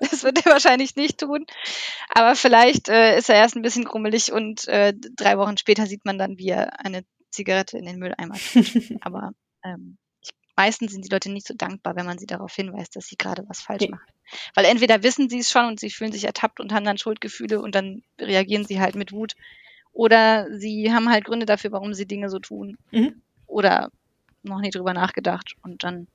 [0.00, 1.46] das wird er wahrscheinlich nicht tun.
[2.10, 6.04] Aber vielleicht äh, ist er erst ein bisschen grummelig und äh, drei Wochen später sieht
[6.04, 8.66] man dann, wie er eine Zigarette in den Mülleimer tut.
[9.00, 9.32] Aber
[9.64, 9.98] ähm,
[10.56, 13.44] meistens sind die Leute nicht so dankbar, wenn man sie darauf hinweist, dass sie gerade
[13.48, 14.06] was falsch machen.
[14.54, 17.60] Weil entweder wissen sie es schon und sie fühlen sich ertappt und haben dann Schuldgefühle
[17.60, 19.34] und dann reagieren sie halt mit Wut.
[19.92, 22.78] Oder sie haben halt Gründe dafür, warum sie Dinge so tun.
[22.90, 23.20] Mhm.
[23.46, 23.90] Oder
[24.42, 25.54] noch nie drüber nachgedacht.
[25.62, 26.06] Und dann,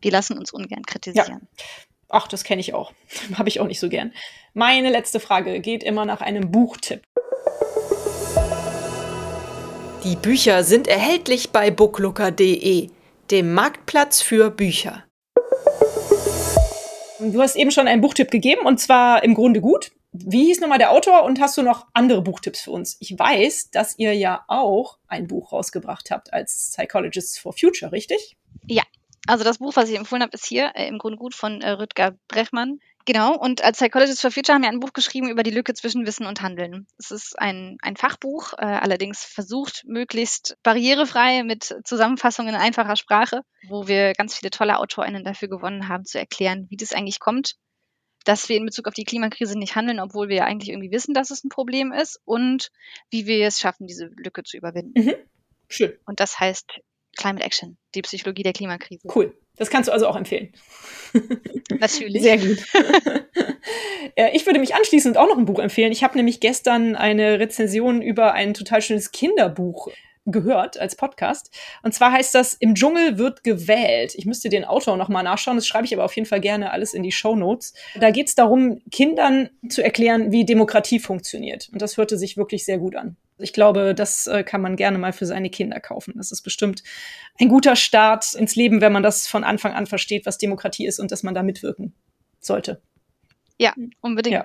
[0.00, 1.48] wir lassen uns ungern kritisieren.
[1.58, 1.64] Ja.
[2.08, 2.92] Ach, das kenne ich auch.
[3.34, 4.12] Habe ich auch nicht so gern.
[4.54, 7.02] Meine letzte Frage geht immer nach einem Buchtipp.
[10.04, 12.90] Die Bücher sind erhältlich bei booklooker.de
[13.32, 15.04] dem Marktplatz für Bücher.
[17.18, 19.92] Du hast eben schon einen Buchtipp gegeben und zwar im Grunde gut.
[20.12, 22.98] Wie hieß nochmal der Autor und hast du noch andere Buchtipps für uns?
[23.00, 28.36] Ich weiß, dass ihr ja auch ein Buch rausgebracht habt als Psychologists for Future, richtig?
[28.66, 28.82] Ja,
[29.26, 31.70] also das Buch, was ich empfohlen habe, ist hier äh, im Grunde gut von äh,
[31.70, 32.80] Rüdger Brechmann.
[33.04, 36.06] Genau, und als Psychologist for Future haben wir ein Buch geschrieben über die Lücke zwischen
[36.06, 36.86] Wissen und Handeln.
[36.98, 43.42] Es ist ein, ein Fachbuch, äh, allerdings versucht, möglichst barrierefrei mit Zusammenfassungen in einfacher Sprache,
[43.68, 47.56] wo wir ganz viele tolle AutorInnen dafür gewonnen haben, zu erklären, wie das eigentlich kommt,
[48.24, 51.14] dass wir in Bezug auf die Klimakrise nicht handeln, obwohl wir ja eigentlich irgendwie wissen,
[51.14, 52.70] dass es ein Problem ist und
[53.10, 54.92] wie wir es schaffen, diese Lücke zu überwinden.
[55.04, 55.14] Mhm.
[55.68, 55.92] Schön.
[56.06, 56.80] Und das heißt
[57.16, 59.08] Climate Action, die Psychologie der Klimakrise.
[59.14, 59.36] Cool.
[59.62, 60.52] Das kannst du also auch empfehlen.
[61.78, 62.22] Natürlich.
[62.22, 62.58] Sehr gut.
[64.32, 65.92] ich würde mich anschließend auch noch ein Buch empfehlen.
[65.92, 69.88] Ich habe nämlich gestern eine Rezension über ein total schönes Kinderbuch
[70.26, 71.50] gehört als Podcast.
[71.82, 74.14] Und zwar heißt das Im Dschungel wird gewählt.
[74.14, 75.56] Ich müsste den Autor noch mal nachschauen.
[75.56, 77.74] Das schreibe ich aber auf jeden Fall gerne alles in die Show Notes.
[77.98, 81.68] Da geht es darum, Kindern zu erklären, wie Demokratie funktioniert.
[81.72, 83.16] Und das hörte sich wirklich sehr gut an.
[83.38, 86.14] Ich glaube, das äh, kann man gerne mal für seine Kinder kaufen.
[86.16, 86.82] Das ist bestimmt
[87.40, 91.00] ein guter Start ins Leben, wenn man das von Anfang an versteht, was Demokratie ist
[91.00, 91.94] und dass man da mitwirken
[92.38, 92.80] sollte.
[93.58, 94.34] Ja, unbedingt.
[94.34, 94.44] Ja.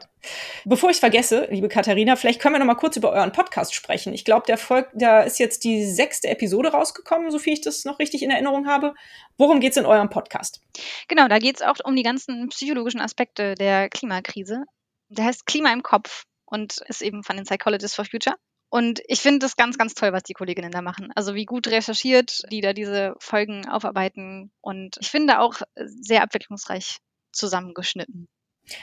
[0.66, 4.14] Bevor ich vergesse, liebe Katharina, vielleicht können wir noch mal kurz über euren Podcast sprechen.
[4.14, 7.86] Ich glaube, der folgt, da ist jetzt die sechste Episode rausgekommen, so viel ich das
[7.86, 8.94] noch richtig in Erinnerung habe.
[9.38, 10.62] Worum geht es in eurem Podcast?
[11.08, 14.64] Genau, da geht es auch um die ganzen psychologischen Aspekte der Klimakrise.
[15.10, 18.36] Der heißt Klima im Kopf und ist eben von den Psychologists for Future.
[18.70, 21.12] Und ich finde das ganz, ganz toll, was die Kolleginnen da machen.
[21.16, 24.52] Also wie gut recherchiert, die da diese Folgen aufarbeiten.
[24.62, 26.98] Und ich finde auch sehr abwechslungsreich
[27.32, 28.28] zusammengeschnitten.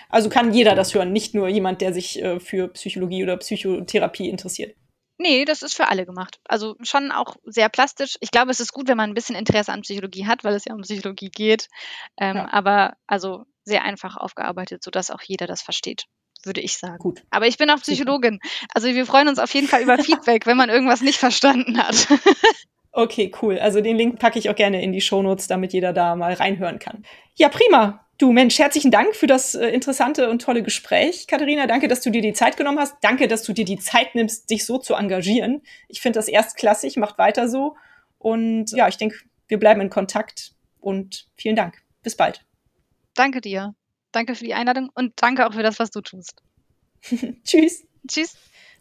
[0.08, 4.28] Also kann jeder das hören, nicht nur jemand, der sich äh, für Psychologie oder Psychotherapie
[4.28, 4.74] interessiert.
[5.16, 6.40] Nee, das ist für alle gemacht.
[6.44, 8.16] Also schon auch sehr plastisch.
[8.20, 10.64] Ich glaube, es ist gut, wenn man ein bisschen Interesse an Psychologie hat, weil es
[10.64, 11.68] ja um Psychologie geht.
[12.18, 12.52] Ähm, ja.
[12.52, 16.06] Aber also sehr einfach aufgearbeitet, sodass auch jeder das versteht,
[16.42, 16.98] würde ich sagen.
[16.98, 17.22] Gut.
[17.30, 18.40] Aber ich bin auch Psychologin.
[18.74, 22.08] Also wir freuen uns auf jeden Fall über Feedback, wenn man irgendwas nicht verstanden hat.
[22.90, 23.58] okay, cool.
[23.60, 26.80] Also den Link packe ich auch gerne in die Shownotes, damit jeder da mal reinhören
[26.80, 27.04] kann.
[27.36, 28.03] Ja, prima.
[28.16, 31.66] Du Mensch, herzlichen Dank für das äh, interessante und tolle Gespräch, Katharina.
[31.66, 32.94] Danke, dass du dir die Zeit genommen hast.
[33.00, 35.62] Danke, dass du dir die Zeit nimmst, dich so zu engagieren.
[35.88, 37.76] Ich finde das erstklassig, macht weiter so.
[38.18, 39.16] Und ja, ich denke,
[39.48, 41.82] wir bleiben in Kontakt und vielen Dank.
[42.02, 42.44] Bis bald.
[43.14, 43.74] Danke dir.
[44.12, 46.40] Danke für die Einladung und danke auch für das, was du tust.
[47.44, 47.84] Tschüss.
[48.06, 48.36] Tschüss.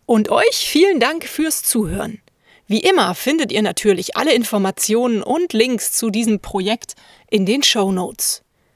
[0.05, 2.21] Und euch vielen Dank fürs Zuhören.
[2.67, 6.93] Wie immer findet ihr natürlich alle Informationen und Links zu diesem Projekt
[7.29, 8.42] in den Show Notes.